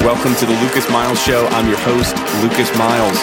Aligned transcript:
Welcome 0.00 0.36
to 0.36 0.46
the 0.46 0.56
Lucas 0.62 0.88
Miles 0.90 1.20
Show. 1.24 1.44
I'm 1.48 1.68
your 1.68 1.78
host, 1.78 2.16
Lucas 2.40 2.70
Miles. 2.78 3.16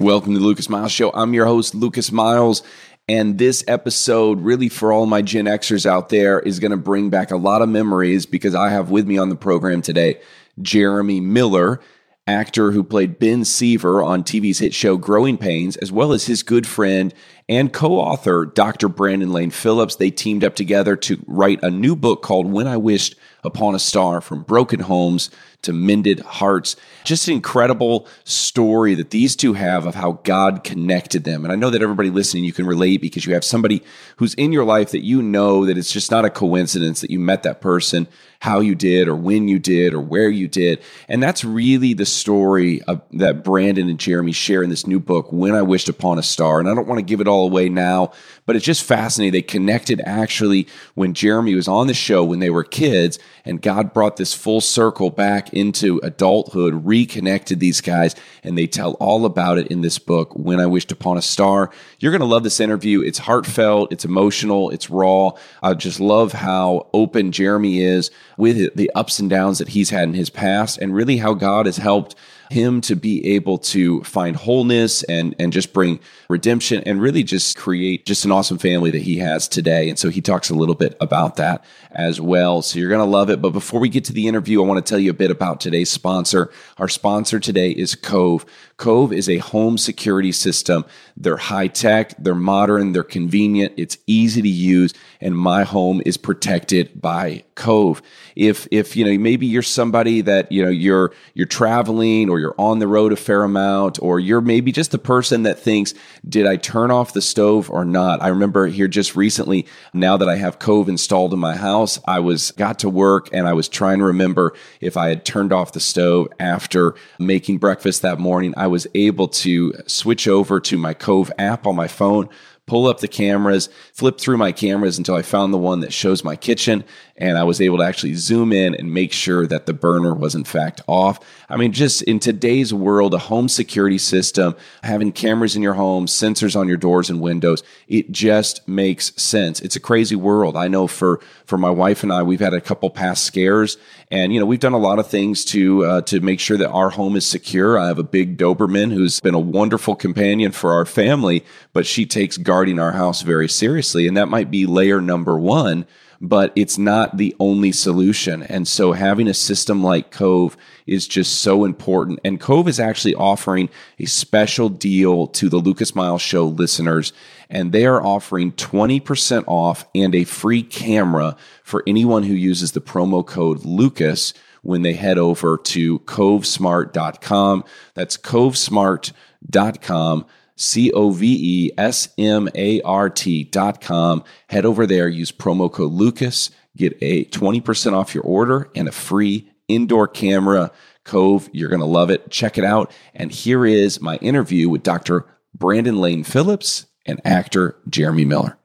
Welcome 0.00 0.32
to 0.34 0.40
the 0.40 0.44
Lucas 0.44 0.68
Miles 0.68 0.90
Show. 0.90 1.12
I'm 1.12 1.32
your 1.32 1.46
host, 1.46 1.76
Lucas 1.76 2.10
Miles. 2.10 2.64
And 3.08 3.38
this 3.38 3.62
episode, 3.68 4.40
really 4.40 4.68
for 4.68 4.92
all 4.92 5.06
my 5.06 5.22
Gen 5.22 5.44
Xers 5.44 5.86
out 5.86 6.08
there, 6.08 6.40
is 6.40 6.58
going 6.58 6.72
to 6.72 6.76
bring 6.76 7.10
back 7.10 7.30
a 7.30 7.36
lot 7.36 7.62
of 7.62 7.68
memories 7.68 8.26
because 8.26 8.56
I 8.56 8.70
have 8.70 8.90
with 8.90 9.06
me 9.06 9.18
on 9.18 9.28
the 9.28 9.36
program 9.36 9.82
today 9.82 10.20
Jeremy 10.60 11.20
Miller, 11.20 11.80
actor 12.26 12.72
who 12.72 12.82
played 12.82 13.18
Ben 13.18 13.44
Seaver 13.44 14.02
on 14.02 14.22
TV's 14.22 14.58
hit 14.58 14.74
show 14.74 14.96
Growing 14.96 15.36
Pains, 15.36 15.76
as 15.76 15.92
well 15.92 16.12
as 16.12 16.26
his 16.26 16.42
good 16.42 16.66
friend 16.66 17.12
and 17.48 17.72
co 17.72 17.96
author, 17.96 18.46
Dr. 18.46 18.88
Brandon 18.88 19.32
Lane 19.32 19.50
Phillips. 19.50 19.96
They 19.96 20.10
teamed 20.10 20.44
up 20.44 20.54
together 20.54 20.96
to 20.96 21.22
write 21.26 21.62
a 21.62 21.70
new 21.70 21.94
book 21.94 22.22
called 22.22 22.50
When 22.50 22.66
I 22.66 22.76
Wished 22.76 23.16
Upon 23.42 23.74
a 23.74 23.78
Star 23.78 24.20
From 24.20 24.42
Broken 24.42 24.80
Homes 24.80 25.30
to 25.64 25.72
Mended 25.72 26.20
Hearts. 26.20 26.76
Just 27.04 27.28
an 27.28 27.34
incredible 27.34 28.06
story 28.24 28.94
that 28.94 29.10
these 29.10 29.36
two 29.36 29.52
have 29.52 29.86
of 29.86 29.94
how 29.94 30.20
God 30.24 30.64
connected 30.64 31.24
them. 31.24 31.44
And 31.44 31.52
I 31.52 31.56
know 31.56 31.70
that 31.70 31.82
everybody 31.82 32.10
listening, 32.10 32.44
you 32.44 32.52
can 32.52 32.66
relate 32.66 33.00
because 33.00 33.26
you 33.26 33.34
have 33.34 33.44
somebody 33.44 33.82
who's 34.16 34.34
in 34.34 34.52
your 34.52 34.64
life 34.64 34.92
that 34.92 35.04
you 35.04 35.22
know 35.22 35.66
that 35.66 35.76
it's 35.76 35.92
just 35.92 36.10
not 36.10 36.24
a 36.24 36.30
coincidence 36.30 37.00
that 37.00 37.10
you 37.10 37.18
met 37.18 37.42
that 37.42 37.60
person, 37.60 38.06
how 38.40 38.60
you 38.60 38.74
did, 38.74 39.08
or 39.08 39.16
when 39.16 39.48
you 39.48 39.58
did, 39.58 39.94
or 39.94 40.00
where 40.00 40.28
you 40.28 40.48
did. 40.48 40.80
And 41.08 41.22
that's 41.22 41.44
really 41.44 41.94
the 41.94 42.06
story 42.06 42.82
of, 42.82 43.00
that 43.12 43.44
Brandon 43.44 43.88
and 43.88 43.98
Jeremy 43.98 44.32
share 44.32 44.62
in 44.62 44.70
this 44.70 44.86
new 44.86 45.00
book, 45.00 45.32
When 45.32 45.54
I 45.54 45.62
Wished 45.62 45.88
Upon 45.88 46.18
a 46.18 46.22
Star. 46.22 46.60
And 46.60 46.68
I 46.68 46.74
don't 46.74 46.86
want 46.86 46.98
to 46.98 47.04
give 47.04 47.20
it 47.20 47.28
all 47.28 47.46
away 47.46 47.68
now, 47.68 48.12
but 48.44 48.56
it's 48.56 48.64
just 48.64 48.82
fascinating. 48.82 49.32
They 49.32 49.42
connected 49.42 50.02
actually 50.04 50.66
when 50.94 51.14
Jeremy 51.14 51.54
was 51.54 51.68
on 51.68 51.86
the 51.86 51.94
show 51.94 52.24
when 52.24 52.40
they 52.40 52.50
were 52.50 52.64
kids, 52.64 53.18
and 53.44 53.62
God 53.62 53.94
brought 53.94 54.16
this 54.16 54.34
full 54.34 54.60
circle 54.60 55.10
back 55.10 55.53
into 55.54 56.00
adulthood, 56.02 56.84
reconnected 56.84 57.60
these 57.60 57.80
guys, 57.80 58.14
and 58.42 58.58
they 58.58 58.66
tell 58.66 58.92
all 58.94 59.24
about 59.24 59.58
it 59.58 59.68
in 59.68 59.80
this 59.80 59.98
book, 59.98 60.34
When 60.34 60.60
I 60.60 60.66
Wished 60.66 60.92
Upon 60.92 61.16
a 61.16 61.22
Star. 61.22 61.70
You're 61.98 62.12
going 62.12 62.20
to 62.20 62.26
love 62.26 62.42
this 62.42 62.60
interview. 62.60 63.00
It's 63.00 63.18
heartfelt, 63.18 63.92
it's 63.92 64.04
emotional, 64.04 64.70
it's 64.70 64.90
raw. 64.90 65.32
I 65.62 65.74
just 65.74 66.00
love 66.00 66.32
how 66.32 66.88
open 66.92 67.32
Jeremy 67.32 67.80
is 67.80 68.10
with 68.36 68.74
the 68.76 68.90
ups 68.94 69.18
and 69.18 69.30
downs 69.30 69.58
that 69.58 69.68
he's 69.68 69.90
had 69.90 70.04
in 70.04 70.14
his 70.14 70.30
past, 70.30 70.78
and 70.78 70.94
really 70.94 71.18
how 71.18 71.34
God 71.34 71.66
has 71.66 71.78
helped 71.78 72.14
him 72.50 72.80
to 72.82 72.94
be 72.94 73.34
able 73.34 73.58
to 73.58 74.02
find 74.04 74.36
wholeness 74.36 75.02
and 75.04 75.34
and 75.38 75.52
just 75.52 75.72
bring 75.72 75.98
redemption 76.28 76.82
and 76.84 77.00
really 77.00 77.22
just 77.22 77.56
create 77.56 78.06
just 78.06 78.24
an 78.24 78.32
awesome 78.32 78.58
family 78.58 78.90
that 78.90 79.02
he 79.02 79.18
has 79.18 79.48
today. 79.48 79.88
And 79.88 79.98
so 79.98 80.10
he 80.10 80.20
talks 80.20 80.50
a 80.50 80.54
little 80.54 80.74
bit 80.74 80.96
about 81.00 81.36
that 81.36 81.64
as 81.94 82.20
well. 82.20 82.62
So 82.62 82.78
you're 82.78 82.88
going 82.88 83.04
to 83.04 83.10
love 83.10 83.30
it. 83.30 83.40
But 83.40 83.50
before 83.50 83.80
we 83.80 83.88
get 83.88 84.04
to 84.06 84.12
the 84.12 84.28
interview, 84.28 84.62
I 84.62 84.66
want 84.66 84.84
to 84.84 84.88
tell 84.88 84.98
you 84.98 85.10
a 85.10 85.14
bit 85.14 85.30
about 85.30 85.60
today's 85.60 85.90
sponsor. 85.90 86.50
Our 86.78 86.88
sponsor 86.88 87.40
today 87.40 87.70
is 87.70 87.94
Cove. 87.94 88.44
Cove 88.76 89.12
is 89.12 89.28
a 89.28 89.38
home 89.38 89.78
security 89.78 90.32
system. 90.32 90.84
They're 91.16 91.36
high 91.36 91.68
tech, 91.68 92.14
they're 92.18 92.34
modern, 92.34 92.92
they're 92.92 93.04
convenient, 93.04 93.74
it's 93.76 93.96
easy 94.06 94.42
to 94.42 94.48
use, 94.48 94.92
and 95.20 95.38
my 95.38 95.62
home 95.62 96.02
is 96.04 96.16
protected 96.16 97.00
by 97.00 97.44
Cove. 97.54 98.02
If 98.34 98.66
if 98.72 98.96
you 98.96 99.04
know 99.04 99.16
maybe 99.16 99.46
you're 99.46 99.62
somebody 99.62 100.22
that 100.22 100.50
you 100.50 100.64
know 100.64 100.70
you're 100.70 101.12
you're 101.34 101.46
traveling 101.46 102.28
or 102.28 102.40
you're 102.40 102.56
on 102.58 102.80
the 102.80 102.88
road 102.88 103.12
a 103.12 103.16
fair 103.16 103.44
amount, 103.44 104.02
or 104.02 104.18
you're 104.18 104.40
maybe 104.40 104.72
just 104.72 104.90
the 104.90 104.98
person 104.98 105.44
that 105.44 105.60
thinks, 105.60 105.94
did 106.28 106.44
I 106.46 106.56
turn 106.56 106.90
off 106.90 107.12
the 107.12 107.22
stove 107.22 107.70
or 107.70 107.84
not? 107.84 108.20
I 108.22 108.28
remember 108.28 108.66
here 108.66 108.88
just 108.88 109.14
recently, 109.14 109.66
now 109.92 110.16
that 110.16 110.28
I 110.28 110.34
have 110.36 110.58
Cove 110.58 110.88
installed 110.88 111.32
in 111.32 111.38
my 111.38 111.54
house, 111.54 111.83
I 112.06 112.20
was 112.20 112.50
got 112.52 112.78
to 112.80 112.88
work 112.88 113.28
and 113.32 113.46
I 113.46 113.52
was 113.52 113.68
trying 113.68 113.98
to 113.98 114.04
remember 114.04 114.54
if 114.80 114.96
I 114.96 115.08
had 115.08 115.24
turned 115.24 115.52
off 115.52 115.72
the 115.72 115.80
stove 115.80 116.28
after 116.38 116.94
making 117.18 117.58
breakfast 117.58 118.02
that 118.02 118.18
morning. 118.18 118.54
I 118.56 118.66
was 118.66 118.86
able 118.94 119.28
to 119.28 119.72
switch 119.86 120.26
over 120.28 120.60
to 120.60 120.78
my 120.78 120.94
Cove 120.94 121.30
app 121.38 121.66
on 121.66 121.76
my 121.76 121.88
phone, 121.88 122.28
pull 122.66 122.86
up 122.86 123.00
the 123.00 123.08
cameras, 123.08 123.68
flip 123.92 124.18
through 124.18 124.38
my 124.38 124.50
cameras 124.50 124.96
until 124.96 125.14
I 125.14 125.22
found 125.22 125.52
the 125.52 125.58
one 125.58 125.80
that 125.80 125.92
shows 125.92 126.24
my 126.24 126.36
kitchen. 126.36 126.84
And 127.16 127.38
I 127.38 127.44
was 127.44 127.60
able 127.60 127.78
to 127.78 127.84
actually 127.84 128.14
zoom 128.14 128.52
in 128.52 128.74
and 128.74 128.92
make 128.92 129.12
sure 129.12 129.46
that 129.46 129.66
the 129.66 129.72
burner 129.72 130.14
was 130.14 130.34
in 130.34 130.44
fact 130.44 130.80
off. 130.88 131.20
I 131.48 131.56
mean, 131.56 131.72
just 131.72 132.02
in 132.02 132.18
today's 132.18 132.74
world, 132.74 133.14
a 133.14 133.18
home 133.18 133.48
security 133.48 133.98
system, 133.98 134.56
having 134.82 135.12
cameras 135.12 135.54
in 135.54 135.62
your 135.62 135.74
home, 135.74 136.06
sensors 136.06 136.58
on 136.58 136.66
your 136.66 136.76
doors 136.76 137.10
and 137.10 137.20
windows, 137.20 137.62
it 137.86 138.10
just 138.10 138.66
makes 138.66 139.12
sense. 139.14 139.60
It's 139.60 139.76
a 139.76 139.80
crazy 139.80 140.16
world. 140.16 140.56
I 140.56 140.66
know 140.66 140.86
for, 140.86 141.20
for 141.46 141.56
my 141.56 141.70
wife 141.70 142.02
and 142.02 142.12
I, 142.12 142.22
we've 142.22 142.40
had 142.40 142.54
a 142.54 142.60
couple 142.60 142.90
past 142.90 143.24
scares 143.24 143.76
and, 144.10 144.32
you 144.32 144.40
know, 144.40 144.46
we've 144.46 144.60
done 144.60 144.72
a 144.72 144.78
lot 144.78 144.98
of 144.98 145.08
things 145.08 145.44
to, 145.46 145.84
uh, 145.84 146.00
to 146.02 146.20
make 146.20 146.40
sure 146.40 146.56
that 146.56 146.70
our 146.70 146.90
home 146.90 147.16
is 147.16 147.26
secure. 147.26 147.78
I 147.78 147.86
have 147.86 147.98
a 147.98 148.04
big 148.04 148.36
Doberman 148.36 148.92
who's 148.92 149.20
been 149.20 149.34
a 149.34 149.40
wonderful 149.40 149.94
companion 149.94 150.52
for 150.52 150.72
our 150.72 150.84
family, 150.84 151.44
but 151.72 151.86
she 151.86 152.06
takes 152.06 152.38
guarding 152.54 152.78
our 152.78 152.92
house 152.92 153.22
very 153.22 153.48
seriously. 153.48 154.06
And 154.06 154.16
that 154.16 154.28
might 154.28 154.48
be 154.48 154.64
layer 154.64 155.00
number 155.00 155.36
one 155.36 155.86
but 156.20 156.52
it's 156.56 156.78
not 156.78 157.16
the 157.18 157.34
only 157.38 157.72
solution. 157.72 158.42
And 158.44 158.68
so 158.68 158.92
having 158.92 159.26
a 159.28 159.34
system 159.34 159.82
like 159.82 160.12
Cove 160.12 160.56
is 160.86 161.06
just 161.06 161.40
so 161.40 161.64
important. 161.64 162.20
And 162.24 162.40
Cove 162.40 162.66
is 162.68 162.80
actually 162.80 163.14
offering 163.16 163.68
a 163.98 164.06
special 164.06 164.70
deal 164.70 165.26
to 165.26 165.50
the 165.50 165.58
Lucas 165.58 165.94
Miles 165.94 166.22
Show 166.22 166.46
listeners. 166.46 167.12
And 167.50 167.72
they 167.72 167.84
are 167.84 168.02
offering 168.02 168.52
20% 168.52 169.44
off 169.46 169.84
and 169.94 170.14
a 170.14 170.24
free 170.24 170.62
camera 170.62 171.36
for 171.62 171.82
anyone 171.86 172.22
who 172.22 172.32
uses 172.32 172.72
the 172.72 172.80
promo 172.80 173.26
code 173.26 173.66
Lucas 173.66 174.32
when 174.62 174.80
they 174.80 174.94
head 174.94 175.18
over 175.18 175.58
to 175.58 175.98
covesmart.com. 175.98 177.64
That's 177.92 178.16
covesmart.com. 178.16 180.26
C 180.56 180.92
O 180.92 181.10
V 181.10 181.36
E 181.40 181.70
S 181.76 182.08
M 182.18 182.48
A 182.54 182.80
R 182.82 183.10
T 183.10 183.44
dot 183.44 183.80
com. 183.80 184.24
Head 184.48 184.64
over 184.64 184.86
there, 184.86 185.08
use 185.08 185.32
promo 185.32 185.70
code 185.70 185.92
Lucas, 185.92 186.50
get 186.76 186.96
a 187.00 187.24
20% 187.26 187.92
off 187.92 188.14
your 188.14 188.24
order 188.24 188.70
and 188.74 188.88
a 188.88 188.92
free 188.92 189.50
indoor 189.68 190.08
camera. 190.08 190.70
Cove, 191.04 191.50
you're 191.52 191.68
going 191.68 191.80
to 191.80 191.86
love 191.86 192.10
it. 192.10 192.30
Check 192.30 192.56
it 192.56 192.64
out. 192.64 192.92
And 193.14 193.30
here 193.30 193.66
is 193.66 194.00
my 194.00 194.16
interview 194.16 194.68
with 194.68 194.82
Dr. 194.82 195.26
Brandon 195.54 195.98
Lane 195.98 196.24
Phillips 196.24 196.86
and 197.04 197.20
actor 197.24 197.76
Jeremy 197.88 198.24
Miller. 198.24 198.56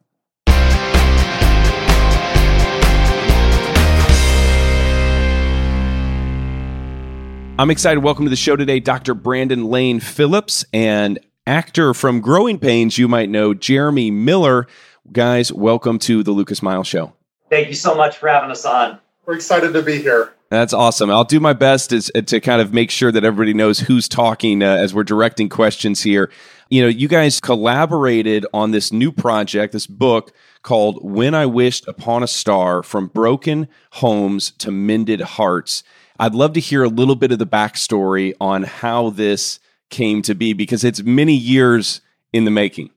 I'm 7.59 7.71
excited. 7.71 7.99
Welcome 7.99 8.23
to 8.23 8.29
the 8.29 8.37
show 8.37 8.55
today, 8.55 8.79
Dr. 8.79 9.13
Brandon 9.13 9.65
Lane 9.65 9.99
Phillips 9.99 10.63
and 10.71 11.19
actor 11.49 11.95
from 11.95 12.21
Growing 12.21 12.59
Pains, 12.59 12.99
you 12.99 13.07
might 13.07 13.27
know 13.27 13.55
Jeremy 13.55 14.11
Miller. 14.11 14.67
Guys, 15.11 15.51
welcome 15.51 15.97
to 15.97 16.21
the 16.21 16.29
Lucas 16.29 16.61
Miles 16.61 16.85
Show. 16.85 17.13
Thank 17.49 17.69
you 17.69 17.73
so 17.73 17.95
much 17.95 18.17
for 18.17 18.29
having 18.29 18.51
us 18.51 18.65
on. 18.65 18.99
We're 19.25 19.33
excited 19.33 19.73
to 19.73 19.81
be 19.81 19.99
here. 19.99 20.31
That's 20.49 20.73
awesome. 20.73 21.09
I'll 21.09 21.23
do 21.23 21.39
my 21.39 21.53
best 21.53 21.91
as, 21.91 22.11
to 22.27 22.39
kind 22.39 22.61
of 22.61 22.71
make 22.71 22.91
sure 22.91 23.11
that 23.11 23.23
everybody 23.23 23.55
knows 23.55 23.79
who's 23.79 24.07
talking 24.07 24.61
uh, 24.61 24.75
as 24.75 24.93
we're 24.93 25.03
directing 25.03 25.49
questions 25.49 26.03
here. 26.03 26.31
You 26.69 26.83
know, 26.83 26.87
you 26.87 27.07
guys 27.07 27.39
collaborated 27.39 28.45
on 28.53 28.69
this 28.69 28.93
new 28.93 29.11
project, 29.11 29.73
this 29.73 29.87
book 29.87 30.31
called 30.61 30.99
When 31.01 31.33
I 31.33 31.47
Wished 31.47 31.87
Upon 31.87 32.21
a 32.21 32.27
Star 32.27 32.83
From 32.83 33.07
Broken 33.07 33.67
Homes 33.93 34.51
to 34.59 34.69
Mended 34.69 35.21
Hearts. 35.21 35.83
I'd 36.19 36.35
love 36.35 36.53
to 36.53 36.59
hear 36.59 36.83
a 36.83 36.89
little 36.89 37.15
bit 37.15 37.31
of 37.31 37.39
the 37.39 37.47
backstory 37.47 38.35
on 38.39 38.63
how 38.63 39.09
this 39.09 39.59
came 39.89 40.21
to 40.23 40.35
be 40.35 40.53
because 40.53 40.83
it's 40.83 41.03
many 41.03 41.33
years 41.33 42.01
in 42.33 42.45
the 42.45 42.51
making. 42.51 42.89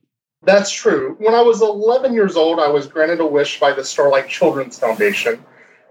That's 0.43 0.71
true. 0.71 1.15
When 1.19 1.33
I 1.33 1.41
was 1.41 1.61
11 1.61 2.13
years 2.13 2.35
old, 2.35 2.59
I 2.59 2.67
was 2.67 2.87
granted 2.87 3.21
a 3.21 3.25
wish 3.25 3.59
by 3.59 3.71
the 3.71 3.83
Starlight 3.83 4.27
Children's 4.27 4.77
Foundation. 4.77 5.43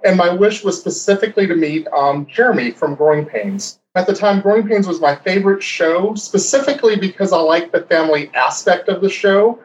And 0.05 0.17
my 0.17 0.31
wish 0.31 0.65
was 0.65 0.79
specifically 0.79 1.47
to 1.47 1.55
meet 1.55 1.87
um, 1.89 2.27
Jeremy 2.27 2.73
from 2.73 2.95
Growing 2.95 3.25
Pains. 3.25 3.79
At 3.95 4.07
the 4.07 4.15
time, 4.15 4.41
Growing 4.41 4.67
Pains 4.67 4.87
was 4.87 5.01
my 5.01 5.15
favorite 5.17 5.63
show, 5.63 6.15
specifically 6.15 6.97
because 6.97 7.33
I 7.33 7.39
liked 7.39 7.73
the 7.73 7.83
family 7.83 8.31
aspect 8.35 8.89
of 8.89 9.01
the 9.01 9.09
show. 9.09 9.59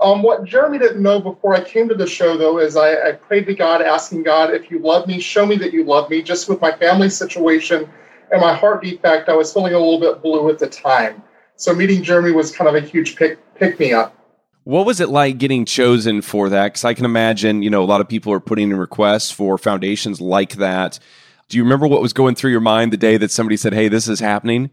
Um, 0.00 0.22
what 0.22 0.44
Jeremy 0.44 0.78
didn't 0.78 1.02
know 1.02 1.20
before 1.20 1.54
I 1.54 1.62
came 1.62 1.88
to 1.88 1.94
the 1.94 2.06
show, 2.06 2.36
though, 2.36 2.58
is 2.58 2.76
I, 2.76 3.08
I 3.08 3.12
prayed 3.12 3.46
to 3.46 3.54
God, 3.54 3.82
asking 3.82 4.24
God, 4.24 4.52
if 4.52 4.70
you 4.70 4.78
love 4.78 5.06
me, 5.06 5.20
show 5.20 5.46
me 5.46 5.56
that 5.56 5.72
you 5.72 5.84
love 5.84 6.10
me, 6.10 6.22
just 6.22 6.48
with 6.48 6.60
my 6.60 6.72
family 6.72 7.10
situation 7.10 7.88
and 8.34 8.42
my 8.42 8.54
heart 8.54 8.82
defect, 8.82 9.28
I 9.28 9.34
was 9.34 9.52
feeling 9.52 9.74
a 9.74 9.78
little 9.78 10.00
bit 10.00 10.22
blue 10.22 10.50
at 10.50 10.58
the 10.58 10.66
time. 10.66 11.22
So 11.56 11.74
meeting 11.74 12.02
Jeremy 12.02 12.32
was 12.32 12.54
kind 12.54 12.68
of 12.68 12.74
a 12.74 12.86
huge 12.86 13.16
pick 13.16 13.38
pick 13.54 13.78
me 13.78 13.92
up. 13.92 14.16
What 14.64 14.86
was 14.86 15.00
it 15.00 15.08
like 15.08 15.38
getting 15.38 15.64
chosen 15.64 16.22
for 16.22 16.48
that? 16.48 16.68
Because 16.68 16.84
I 16.84 16.94
can 16.94 17.04
imagine, 17.04 17.62
you 17.62 17.70
know, 17.70 17.82
a 17.82 17.86
lot 17.86 18.00
of 18.00 18.08
people 18.08 18.32
are 18.32 18.40
putting 18.40 18.70
in 18.70 18.76
requests 18.76 19.30
for 19.30 19.58
foundations 19.58 20.20
like 20.20 20.54
that. 20.56 20.98
Do 21.48 21.58
you 21.58 21.62
remember 21.62 21.86
what 21.86 22.00
was 22.00 22.12
going 22.12 22.34
through 22.34 22.50
your 22.50 22.60
mind 22.60 22.92
the 22.92 22.96
day 22.96 23.16
that 23.18 23.30
somebody 23.30 23.56
said, 23.56 23.74
"Hey, 23.74 23.88
this 23.88 24.08
is 24.08 24.20
happening"? 24.20 24.70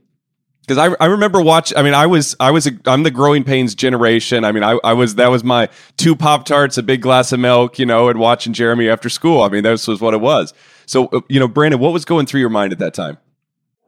because 0.61 0.77
I, 0.77 0.95
I 1.03 1.07
remember 1.07 1.41
watch 1.41 1.73
I 1.75 1.81
mean 1.81 1.93
I 1.93 2.05
was 2.05 2.35
I 2.39 2.51
was 2.51 2.67
a, 2.67 2.71
I'm 2.85 3.03
the 3.03 3.11
growing 3.11 3.43
pains 3.43 3.75
generation 3.75 4.43
I 4.43 4.51
mean 4.51 4.63
I, 4.63 4.79
I 4.83 4.93
was 4.93 5.15
that 5.15 5.29
was 5.29 5.43
my 5.43 5.69
two 5.97 6.15
pop 6.15 6.45
tarts 6.45 6.77
a 6.77 6.83
big 6.83 7.01
glass 7.01 7.31
of 7.31 7.39
milk 7.39 7.79
you 7.79 7.85
know 7.85 8.09
and 8.09 8.19
watching 8.19 8.53
Jeremy 8.53 8.89
after 8.89 9.09
school 9.09 9.41
I 9.41 9.49
mean 9.49 9.63
this 9.63 9.87
was 9.87 10.01
what 10.01 10.13
it 10.13 10.21
was 10.21 10.53
so 10.85 11.07
uh, 11.07 11.21
you 11.29 11.39
know 11.39 11.47
Brandon 11.47 11.79
what 11.79 11.93
was 11.93 12.05
going 12.05 12.25
through 12.25 12.41
your 12.41 12.49
mind 12.49 12.73
at 12.73 12.79
that 12.79 12.93
time 12.93 13.17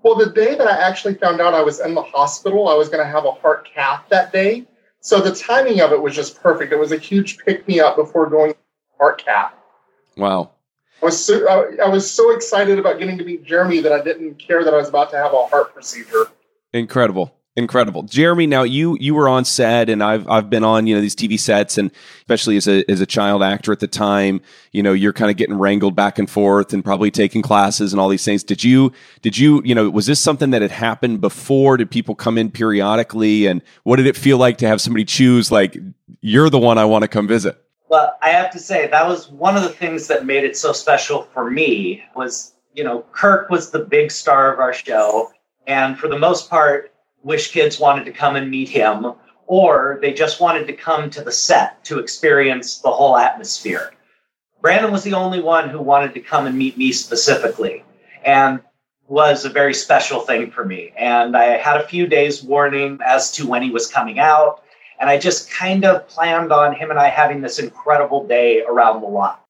well 0.04 0.16
the 0.16 0.30
day 0.30 0.56
that 0.56 0.68
I 0.68 0.78
actually 0.88 1.16
found 1.16 1.42
out 1.42 1.54
I 1.54 1.64
was 1.64 1.80
in 1.80 1.96
the 1.96 2.04
hospital 2.04 2.70
I 2.70 2.76
was 2.76 2.90
going 2.90 3.04
to 3.04 3.12
have 3.12 3.26
a 3.26 3.32
heart 3.32 3.68
cath 3.74 4.04
that 4.10 4.32
day. 4.32 4.66
So 5.00 5.20
the 5.20 5.36
timing 5.36 5.82
of 5.82 5.92
it 5.92 6.02
was 6.02 6.16
just 6.16 6.42
perfect. 6.42 6.72
It 6.72 6.80
was 6.80 6.94
a 6.94 6.98
huge 6.98 7.40
pick 7.40 7.68
me 7.68 7.82
up 7.82 7.98
before 7.98 8.30
going 8.30 8.54
heart 8.98 9.24
cath. 9.24 9.54
Wow. 10.16 10.52
I 11.02 11.06
was 11.06 11.26
so, 11.26 11.46
I, 11.50 11.86
I 11.86 11.90
was 11.90 12.10
so 12.10 12.34
excited 12.34 12.80
about 12.80 13.00
getting 13.00 13.18
to 13.18 13.26
meet 13.26 13.44
Jeremy 13.44 13.82
that 13.82 13.92
I 13.92 14.02
didn't 14.02 14.36
care 14.36 14.64
that 14.64 14.74
I 14.74 14.78
was 14.78 14.88
about 14.88 15.12
to 15.12 15.18
have 15.18 15.34
a 15.34 15.46
heart 15.48 15.74
procedure. 15.74 16.28
Incredible. 16.72 17.36
Incredible. 17.56 18.02
Jeremy, 18.02 18.48
now 18.48 18.64
you 18.64 18.98
you 19.00 19.14
were 19.14 19.30
on 19.30 19.46
set 19.46 19.88
and 19.88 20.02
I've 20.02 20.28
I've 20.28 20.50
been 20.50 20.64
on, 20.64 20.88
you 20.88 20.96
know, 20.96 21.02
these 21.02 21.16
TV 21.16 21.40
sets 21.40 21.78
and 21.78 21.92
especially 22.18 22.58
as 22.58 22.68
a 22.68 22.90
as 22.90 23.00
a 23.00 23.06
child 23.06 23.44
actor 23.44 23.72
at 23.72 23.80
the 23.80 23.88
time, 23.88 24.42
you 24.72 24.82
know, 24.82 24.92
you're 24.92 25.14
kind 25.14 25.30
of 25.30 25.38
getting 25.38 25.60
wrangled 25.60 25.96
back 25.96 26.18
and 26.18 26.28
forth 26.28 26.74
and 26.74 26.84
probably 26.84 27.12
taking 27.12 27.44
classes 27.44 27.94
and 27.94 28.00
all 28.00 28.10
these 28.10 28.26
things. 28.26 28.44
Did 28.44 28.64
you 28.64 28.92
did 29.22 29.38
you, 29.38 29.62
you 29.64 29.76
know, 29.76 29.88
was 29.88 30.08
this 30.08 30.20
something 30.20 30.50
that 30.50 30.64
had 30.64 30.72
happened 30.72 31.22
before? 31.22 31.78
Did 31.78 31.92
people 31.92 32.16
come 32.16 32.40
in 32.40 32.50
periodically 32.50 33.46
and 33.46 33.62
what 33.84 33.98
did 33.98 34.08
it 34.08 34.18
feel 34.18 34.40
like 34.40 34.58
to 34.58 34.68
have 34.68 34.82
somebody 34.82 35.06
choose 35.06 35.52
like 35.52 35.78
you're 36.22 36.50
the 36.50 36.58
one 36.58 36.80
I 36.80 36.86
want 36.86 37.04
to 37.04 37.08
come 37.08 37.28
visit? 37.28 37.64
Well, 37.88 38.18
I 38.24 38.30
have 38.30 38.50
to 38.54 38.60
say 38.60 38.88
that 38.88 39.08
was 39.08 39.30
one 39.30 39.56
of 39.56 39.62
the 39.62 39.70
things 39.70 40.08
that 40.08 40.26
made 40.26 40.44
it 40.44 40.58
so 40.58 40.74
special 40.74 41.28
for 41.36 41.52
me 41.52 42.04
was, 42.16 42.56
you 42.74 42.84
know, 42.84 43.06
Kirk 43.12 43.52
was 43.52 43.70
the 43.70 43.78
big 43.78 44.10
star 44.10 44.52
of 44.52 44.60
our 44.60 44.74
show 44.74 45.32
and 45.68 45.98
for 45.98 46.08
the 46.08 46.18
most 46.18 46.50
part, 46.50 46.93
Wish 47.24 47.52
kids 47.52 47.80
wanted 47.80 48.06
to 48.06 48.12
come 48.12 48.36
and 48.36 48.52
meet 48.52 48.70
him, 48.70 49.14
or 49.48 50.00
they 50.02 50.14
just 50.14 50.40
wanted 50.40 50.68
to 50.68 50.74
come 50.74 51.10
to 51.10 51.24
the 51.24 51.32
set 51.32 51.84
to 51.86 52.00
experience 52.00 52.80
the 52.80 52.92
whole 52.92 53.18
atmosphere. 53.18 53.94
Brandon 54.62 54.92
was 54.92 55.04
the 55.04 55.14
only 55.14 55.42
one 55.42 55.70
who 55.70 55.82
wanted 55.82 56.14
to 56.14 56.20
come 56.20 56.46
and 56.46 56.58
meet 56.58 56.78
me 56.78 56.92
specifically, 56.92 57.84
and 58.24 58.62
was 59.08 59.46
a 59.46 59.50
very 59.50 59.74
special 59.74 60.22
thing 60.22 60.52
for 60.52 60.66
me. 60.66 60.94
And 60.98 61.36
I 61.36 61.58
had 61.58 61.78
a 61.78 61.88
few 61.88 62.08
days 62.08 62.44
warning 62.44 63.00
as 63.06 63.32
to 63.34 63.48
when 63.48 63.62
he 63.62 63.72
was 63.72 63.88
coming 63.88 64.20
out, 64.20 64.64
and 65.00 65.10
I 65.10 65.18
just 65.18 65.52
kind 65.52 65.84
of 65.86 66.08
planned 66.08 66.52
on 66.52 66.74
him 66.74 66.90
and 66.90 67.00
I 67.00 67.10
having 67.10 67.42
this 67.42 67.60
incredible 67.60 68.26
day 68.26 68.64
around 68.64 69.02
the 69.02 69.08
lot. 69.08 69.44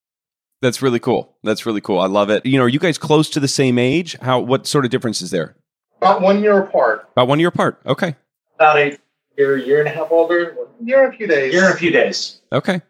That's 0.62 0.82
really 0.82 1.00
cool. 1.00 1.36
That's 1.44 1.66
really 1.66 1.82
cool. 1.82 2.00
I 2.00 2.08
love 2.08 2.30
it. 2.30 2.46
You 2.46 2.58
know, 2.58 2.64
are 2.64 2.70
you 2.70 2.80
guys 2.80 2.98
close 2.98 3.30
to 3.32 3.40
the 3.40 3.48
same 3.48 3.78
age? 3.78 4.16
How 4.22 4.40
what 4.40 4.66
sort 4.66 4.86
of 4.86 4.92
difference 4.92 5.22
is 5.22 5.30
there? 5.30 5.56
About 6.04 6.22
one 6.22 6.44
year 6.44 6.60
apart. 6.60 7.08
About 7.14 7.30
one 7.30 7.40
year 7.40 7.48
apart. 7.48 7.80
Okay. 7.86 8.16
About 8.56 8.78
a 8.78 8.98
year, 9.38 9.58
year 9.58 9.80
and 9.80 9.88
a 9.88 9.92
half 9.92 10.12
older. 10.12 10.56
Year 10.84 11.06
and 11.06 11.14
a 11.14 11.18
few 11.18 11.28
days. 11.28 11.54
Year 11.54 11.66
and 11.66 11.74
a 11.74 11.78
few 11.78 11.92
days. 11.92 12.42
Okay. 12.52 12.82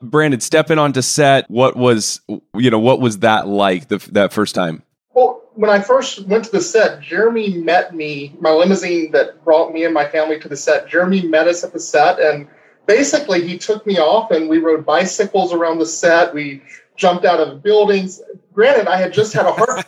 Brandon, 0.00 0.40
stepping 0.40 0.78
onto 0.78 1.02
set, 1.02 1.50
what 1.50 1.76
was 1.76 2.20
you 2.54 2.70
know 2.70 2.78
what 2.78 3.00
was 3.00 3.18
that 3.18 3.46
like 3.46 3.88
the, 3.88 3.98
that 4.12 4.32
first 4.32 4.54
time? 4.54 4.82
Well, 5.14 5.42
when 5.54 5.70
I 5.70 5.80
first 5.80 6.26
went 6.26 6.44
to 6.46 6.52
the 6.52 6.60
set, 6.60 7.00
Jeremy 7.00 7.54
met 7.54 7.94
me. 7.94 8.34
My 8.40 8.50
limousine 8.50 9.12
that 9.12 9.44
brought 9.44 9.72
me 9.72 9.84
and 9.84 9.92
my 9.92 10.06
family 10.06 10.38
to 10.40 10.48
the 10.48 10.56
set. 10.56 10.88
Jeremy 10.88 11.26
met 11.26 11.48
us 11.48 11.62
at 11.62 11.72
the 11.72 11.80
set, 11.80 12.18
and 12.20 12.48
basically 12.86 13.46
he 13.46 13.58
took 13.58 13.86
me 13.86 13.98
off, 13.98 14.30
and 14.30 14.48
we 14.48 14.58
rode 14.58 14.84
bicycles 14.86 15.52
around 15.52 15.78
the 15.78 15.86
set. 15.86 16.32
We 16.32 16.62
jumped 16.96 17.24
out 17.26 17.40
of 17.40 17.62
buildings. 17.62 18.22
Granted, 18.52 18.88
I 18.88 18.96
had 18.96 19.12
just 19.12 19.32
had 19.32 19.46
a 19.46 19.52
heart 19.52 19.86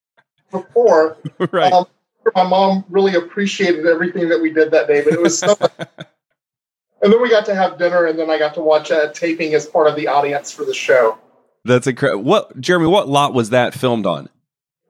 before, 0.50 1.18
right. 1.52 1.72
Um, 1.72 1.86
my 2.34 2.46
mom 2.46 2.84
really 2.88 3.14
appreciated 3.14 3.86
everything 3.86 4.28
that 4.28 4.40
we 4.40 4.50
did 4.50 4.70
that 4.70 4.88
day, 4.88 5.02
but 5.02 5.12
it 5.12 5.20
was 5.20 5.38
so 5.38 5.56
And 7.02 7.12
then 7.12 7.22
we 7.22 7.30
got 7.30 7.46
to 7.46 7.54
have 7.54 7.78
dinner, 7.78 8.06
and 8.06 8.18
then 8.18 8.28
I 8.28 8.38
got 8.38 8.54
to 8.54 8.60
watch 8.60 8.90
a 8.90 9.12
taping 9.14 9.54
as 9.54 9.66
part 9.66 9.86
of 9.86 9.94
the 9.94 10.08
audience 10.08 10.50
for 10.50 10.64
the 10.64 10.74
show. 10.74 11.16
That's 11.64 11.86
incredible. 11.86 12.24
What, 12.24 12.60
Jeremy? 12.60 12.86
What 12.86 13.08
lot 13.08 13.34
was 13.34 13.50
that 13.50 13.74
filmed 13.74 14.06
on? 14.06 14.28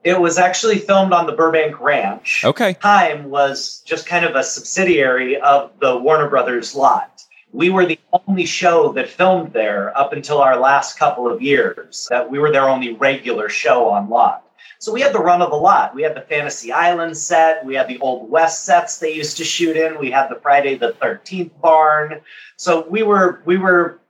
It 0.05 0.19
was 0.19 0.39
actually 0.39 0.79
filmed 0.79 1.13
on 1.13 1.27
the 1.27 1.33
Burbank 1.33 1.81
Ranch. 1.81 2.45
Okay. 2.45 2.75
Time 2.75 3.29
was 3.29 3.83
just 3.85 4.07
kind 4.07 4.25
of 4.25 4.37
a 4.37 4.45
subsidiary 4.45 5.39
of 5.41 5.73
the 5.81 5.99
Warner 5.99 6.29
Brothers 6.29 6.75
lot. 6.75 7.21
We 7.53 7.69
were 7.69 7.85
the 7.85 7.99
only 8.27 8.45
show 8.45 8.93
that 8.93 9.09
filmed 9.09 9.53
there 9.53 9.97
up 9.99 10.13
until 10.13 10.41
our 10.41 10.59
last 10.59 10.99
couple 10.99 11.31
of 11.31 11.43
years. 11.43 12.07
That 12.11 12.31
we 12.31 12.39
were 12.39 12.53
their 12.53 12.69
only 12.69 12.93
regular 12.95 13.49
show 13.49 13.89
on 13.89 14.09
lot. 14.09 14.45
So 14.79 14.93
we 14.93 15.01
had 15.01 15.13
the 15.13 15.19
run 15.19 15.43
of 15.43 15.51
the 15.51 15.57
lot. 15.57 15.95
We 15.95 16.03
had 16.03 16.15
the 16.15 16.21
Fantasy 16.21 16.73
Island 16.73 17.17
set. 17.17 17.65
We 17.65 17.75
had 17.75 17.89
the 17.89 17.99
Old 17.99 18.31
West 18.31 18.65
sets 18.65 18.99
they 18.99 19.13
used 19.13 19.37
to 19.39 19.45
shoot 19.45 19.77
in. 19.77 19.99
We 19.99 20.11
had 20.11 20.29
the 20.29 20.37
Friday 20.37 20.77
the 20.77 20.93
Thirteenth 20.93 21.53
barn. 21.61 22.21
So 22.57 22.87
we 22.89 23.03
were 23.03 23.43
we 23.45 23.59
were 23.59 24.01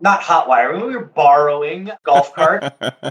not 0.00 0.20
hot 0.20 0.48
wiring. 0.48 0.84
We 0.84 0.96
were 0.96 1.04
borrowing 1.04 1.90
golf 2.02 2.34
cart, 2.34 2.64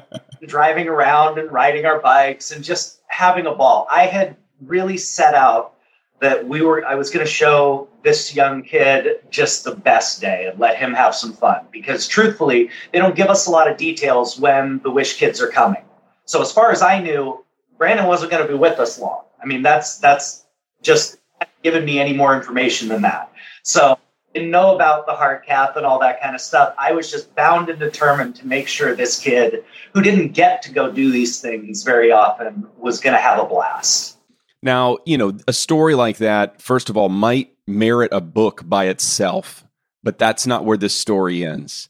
driving 0.46 0.90
around 0.90 1.40
and 1.40 1.50
riding 1.50 1.86
our 1.86 2.00
bikes 2.02 2.52
and 2.52 2.62
just 2.62 3.02
having 3.08 3.46
a 3.46 3.56
ball. 3.56 3.88
I 3.90 4.06
had 4.06 4.36
really 4.60 4.98
set 4.98 5.34
out 5.34 5.76
that 6.20 6.46
we 6.46 6.62
were 6.62 6.86
I 6.86 6.96
was 6.96 7.10
going 7.10 7.26
to 7.26 7.32
show 7.32 7.88
this 8.04 8.36
young 8.36 8.64
kid 8.64 9.22
just 9.30 9.64
the 9.64 9.76
best 9.76 10.20
day 10.20 10.48
and 10.48 10.60
let 10.60 10.76
him 10.76 10.94
have 10.94 11.16
some 11.16 11.32
fun 11.32 11.66
because 11.72 12.06
truthfully, 12.06 12.70
they 12.92 13.00
don't 13.00 13.16
give 13.16 13.28
us 13.28 13.48
a 13.48 13.52
lot 13.52 13.70
of 13.70 13.78
details 13.78 14.38
when 14.38 14.80
the 14.84 14.92
Wish 14.92 15.18
kids 15.18 15.42
are 15.42 15.48
coming. 15.48 15.84
So 16.32 16.42
as 16.42 16.50
far 16.50 16.72
as 16.72 16.82
I 16.82 17.02
knew, 17.02 17.44
Brandon 17.78 18.06
wasn't 18.06 18.32
going 18.32 18.42
to 18.42 18.48
be 18.48 18.58
with 18.58 18.80
us 18.80 18.98
long. 18.98 19.24
I 19.44 19.46
mean, 19.46 19.62
that's 19.62 19.98
that's 19.98 20.46
just 20.82 21.18
given 21.62 21.84
me 21.84 22.00
any 22.00 22.14
more 22.14 22.34
information 22.34 22.88
than 22.88 23.02
that. 23.02 23.30
So 23.64 24.00
didn't 24.34 24.50
know 24.50 24.74
about 24.74 25.08
the 25.08 25.12
heart 25.12 25.46
cath 25.46 25.76
and 25.76 25.86
all 25.86 26.00
that 26.00 26.22
kind 26.22 26.34
of 26.34 26.40
stuff. 26.40 26.74
I 26.78 26.94
was 26.94 27.12
just 27.12 27.36
bound 27.36 27.68
and 27.68 27.78
determined 27.78 28.36
to 28.36 28.48
make 28.48 28.70
sure 28.70 28.96
this 28.96 29.20
kid, 29.20 29.66
who 29.94 30.02
didn't 30.02 30.30
get 30.30 30.62
to 30.62 30.72
go 30.72 30.90
do 30.90 31.12
these 31.12 31.42
things 31.42 31.84
very 31.84 32.14
often, 32.14 32.66
was 32.78 33.02
going 33.02 33.14
to 33.14 33.22
have 33.22 33.38
a 33.38 33.44
blast. 33.44 34.18
Now, 34.64 35.00
you 35.06 35.18
know, 35.18 35.38
a 35.50 35.54
story 35.54 35.96
like 35.96 36.20
that, 36.20 36.62
first 36.62 36.90
of 36.90 36.96
all, 36.96 37.10
might 37.10 37.54
merit 37.68 38.14
a 38.14 38.22
book 38.22 38.62
by 38.64 38.86
itself, 38.86 39.66
but 40.02 40.18
that's 40.18 40.48
not 40.48 40.64
where 40.64 40.78
this 40.78 40.96
story 40.96 41.44
ends 41.44 41.90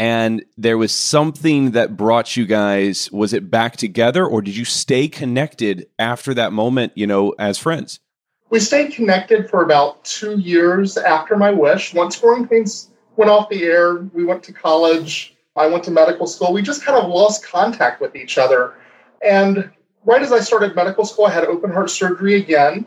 and 0.00 0.42
there 0.56 0.78
was 0.78 0.92
something 0.92 1.72
that 1.72 1.94
brought 1.94 2.34
you 2.34 2.46
guys 2.46 3.12
was 3.12 3.34
it 3.34 3.50
back 3.50 3.76
together 3.76 4.26
or 4.26 4.40
did 4.40 4.56
you 4.56 4.64
stay 4.64 5.06
connected 5.06 5.86
after 5.98 6.32
that 6.32 6.54
moment 6.54 6.90
you 6.96 7.06
know 7.06 7.34
as 7.38 7.58
friends? 7.58 8.00
We 8.48 8.60
stayed 8.60 8.92
connected 8.92 9.48
for 9.48 9.62
about 9.62 10.02
two 10.02 10.38
years 10.38 10.96
after 10.96 11.36
my 11.36 11.50
wish. 11.52 11.92
Once 11.94 12.18
growing 12.18 12.48
pains 12.48 12.88
went 13.16 13.30
off 13.30 13.50
the 13.50 13.62
air 13.62 13.98
we 14.14 14.24
went 14.24 14.42
to 14.44 14.52
college 14.54 15.36
i 15.54 15.66
went 15.66 15.84
to 15.84 15.90
medical 15.90 16.26
school. 16.26 16.52
We 16.52 16.62
just 16.62 16.82
kind 16.82 16.98
of 16.98 17.10
lost 17.10 17.44
contact 17.44 18.00
with 18.00 18.16
each 18.16 18.38
other. 18.38 18.74
And 19.22 19.70
right 20.06 20.22
as 20.22 20.32
i 20.32 20.40
started 20.40 20.74
medical 20.74 21.04
school 21.04 21.26
i 21.26 21.30
had 21.30 21.44
open 21.44 21.70
heart 21.70 21.90
surgery 21.90 22.36
again. 22.36 22.86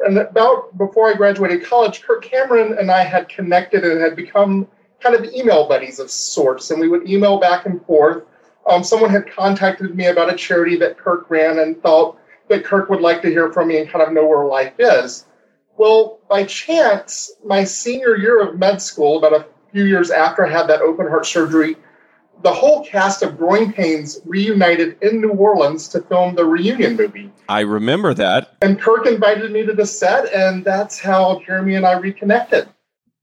And 0.00 0.16
about 0.16 0.76
before 0.78 1.10
i 1.10 1.14
graduated 1.14 1.62
college 1.62 2.00
kirk 2.00 2.24
cameron 2.24 2.78
and 2.78 2.90
i 2.90 3.04
had 3.04 3.28
connected 3.28 3.84
and 3.84 4.00
had 4.00 4.16
become 4.16 4.66
kind 5.04 5.14
of 5.14 5.32
email 5.32 5.68
buddies 5.68 6.00
of 6.00 6.10
sorts, 6.10 6.70
and 6.70 6.80
we 6.80 6.88
would 6.88 7.08
email 7.08 7.38
back 7.38 7.66
and 7.66 7.84
forth. 7.84 8.24
Um, 8.68 8.82
someone 8.82 9.10
had 9.10 9.30
contacted 9.30 9.94
me 9.94 10.06
about 10.06 10.32
a 10.32 10.36
charity 10.36 10.76
that 10.78 10.96
Kirk 10.96 11.28
ran 11.28 11.58
and 11.58 11.80
thought 11.82 12.18
that 12.48 12.64
Kirk 12.64 12.88
would 12.88 13.00
like 13.00 13.20
to 13.22 13.28
hear 13.28 13.52
from 13.52 13.68
me 13.68 13.78
and 13.78 13.88
kind 13.88 14.02
of 14.02 14.12
know 14.12 14.26
where 14.26 14.46
life 14.46 14.74
is. 14.78 15.26
Well, 15.76 16.20
by 16.28 16.44
chance, 16.44 17.32
my 17.44 17.64
senior 17.64 18.16
year 18.16 18.40
of 18.42 18.58
med 18.58 18.80
school, 18.80 19.18
about 19.18 19.32
a 19.32 19.46
few 19.72 19.84
years 19.84 20.10
after 20.10 20.46
I 20.46 20.50
had 20.50 20.66
that 20.68 20.80
open 20.80 21.06
heart 21.06 21.26
surgery, 21.26 21.76
the 22.42 22.52
whole 22.52 22.84
cast 22.84 23.22
of 23.22 23.36
Growing 23.36 23.72
Pains 23.72 24.20
reunited 24.24 24.98
in 25.02 25.20
New 25.20 25.30
Orleans 25.30 25.88
to 25.88 26.00
film 26.02 26.34
the 26.34 26.44
reunion 26.44 26.96
movie. 26.96 27.30
I 27.48 27.60
remember 27.60 28.14
that. 28.14 28.56
And 28.62 28.80
Kirk 28.80 29.06
invited 29.06 29.50
me 29.52 29.64
to 29.66 29.72
the 29.72 29.86
set, 29.86 30.32
and 30.32 30.64
that's 30.64 30.98
how 30.98 31.40
Jeremy 31.44 31.74
and 31.74 31.86
I 31.86 31.94
reconnected. 31.98 32.68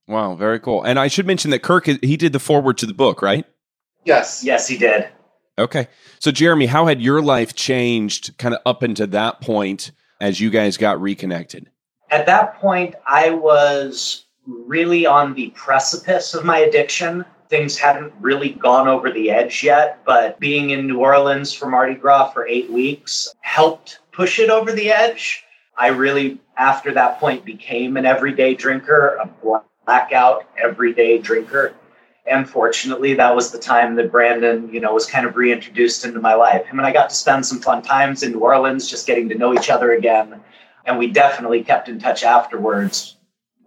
Wow, 0.07 0.35
very 0.35 0.59
cool. 0.59 0.83
And 0.83 0.99
I 0.99 1.07
should 1.07 1.27
mention 1.27 1.51
that 1.51 1.63
Kirk 1.63 1.85
he 1.85 2.17
did 2.17 2.33
the 2.33 2.39
foreword 2.39 2.77
to 2.79 2.85
the 2.85 2.93
book, 2.93 3.21
right? 3.21 3.45
Yes. 4.03 4.43
Yes, 4.43 4.67
he 4.67 4.77
did. 4.77 5.07
Okay. 5.57 5.87
So 6.19 6.31
Jeremy, 6.31 6.65
how 6.65 6.87
had 6.87 7.01
your 7.01 7.21
life 7.21 7.55
changed 7.55 8.37
kind 8.37 8.55
of 8.55 8.61
up 8.65 8.83
into 8.83 9.07
that 9.07 9.41
point 9.41 9.91
as 10.19 10.39
you 10.39 10.49
guys 10.49 10.77
got 10.77 11.01
reconnected? 11.01 11.69
At 12.09 12.25
that 12.25 12.55
point, 12.55 12.95
I 13.07 13.29
was 13.29 14.25
really 14.47 15.05
on 15.05 15.33
the 15.33 15.51
precipice 15.51 16.33
of 16.33 16.43
my 16.43 16.57
addiction. 16.57 17.23
Things 17.49 17.77
hadn't 17.77 18.13
really 18.19 18.49
gone 18.49 18.87
over 18.87 19.11
the 19.11 19.29
edge 19.29 19.63
yet, 19.63 19.99
but 20.05 20.39
being 20.39 20.71
in 20.71 20.87
New 20.87 20.99
Orleans 20.99 21.53
for 21.53 21.67
Mardi 21.67 21.95
Gras 21.95 22.31
for 22.31 22.47
eight 22.47 22.71
weeks 22.71 23.33
helped 23.41 23.99
push 24.11 24.39
it 24.39 24.49
over 24.49 24.71
the 24.71 24.91
edge. 24.91 25.43
I 25.77 25.87
really, 25.87 26.39
after 26.57 26.93
that 26.93 27.19
point, 27.19 27.45
became 27.45 27.97
an 27.97 28.05
everyday 28.05 28.55
drinker, 28.55 29.17
a 29.21 29.27
blackout 29.85 30.45
everyday 30.57 31.17
drinker. 31.17 31.73
And 32.27 32.47
fortunately, 32.47 33.15
that 33.15 33.35
was 33.35 33.51
the 33.51 33.57
time 33.57 33.95
that 33.95 34.11
Brandon, 34.11 34.71
you 34.71 34.79
know, 34.79 34.93
was 34.93 35.05
kind 35.07 35.25
of 35.25 35.35
reintroduced 35.35 36.05
into 36.05 36.19
my 36.19 36.35
life. 36.35 36.65
Him 36.65 36.77
and 36.77 36.87
I 36.87 36.93
got 36.93 37.09
to 37.09 37.15
spend 37.15 37.45
some 37.45 37.59
fun 37.59 37.81
times 37.81 38.21
in 38.21 38.31
New 38.31 38.39
Orleans, 38.39 38.87
just 38.87 39.07
getting 39.07 39.27
to 39.29 39.35
know 39.35 39.53
each 39.53 39.69
other 39.69 39.93
again. 39.93 40.39
And 40.85 40.99
we 40.99 41.07
definitely 41.07 41.63
kept 41.63 41.89
in 41.89 41.99
touch 41.99 42.23
afterwards. 42.23 43.17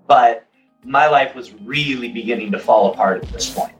But 0.06 0.47
my 0.85 1.09
life 1.09 1.35
was 1.35 1.52
really 1.62 2.12
beginning 2.12 2.52
to 2.52 2.59
fall 2.59 2.92
apart 2.92 3.25
at 3.25 3.28
this 3.30 3.52
point. 3.52 3.73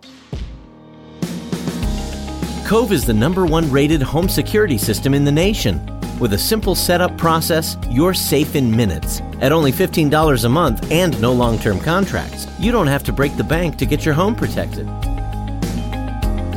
Cove 2.67 2.93
is 2.93 3.05
the 3.05 3.15
number 3.15 3.45
one 3.47 3.71
rated 3.71 4.03
home 4.03 4.29
security 4.29 4.79
system 4.79 5.15
in 5.15 5.25
the 5.25 5.33
nation. 5.33 5.94
With 6.21 6.33
a 6.33 6.39
simple 6.39 6.77
setup 6.77 7.19
process, 7.19 7.77
you're 7.91 8.15
safe 8.15 8.55
in 8.55 8.75
minutes. 8.75 9.21
At 9.41 9.51
only 9.51 9.73
$15 9.73 10.45
a 10.45 10.49
month 10.49 10.91
and 10.93 11.21
no 11.21 11.33
long 11.33 11.59
term 11.59 11.81
contracts, 11.81 12.47
you 12.61 12.71
don't 12.71 12.87
have 12.87 13.03
to 13.05 13.13
break 13.13 13.37
the 13.37 13.43
bank 13.43 13.77
to 13.79 13.87
get 13.87 14.05
your 14.05 14.15
home 14.15 14.37
protected. 14.37 14.87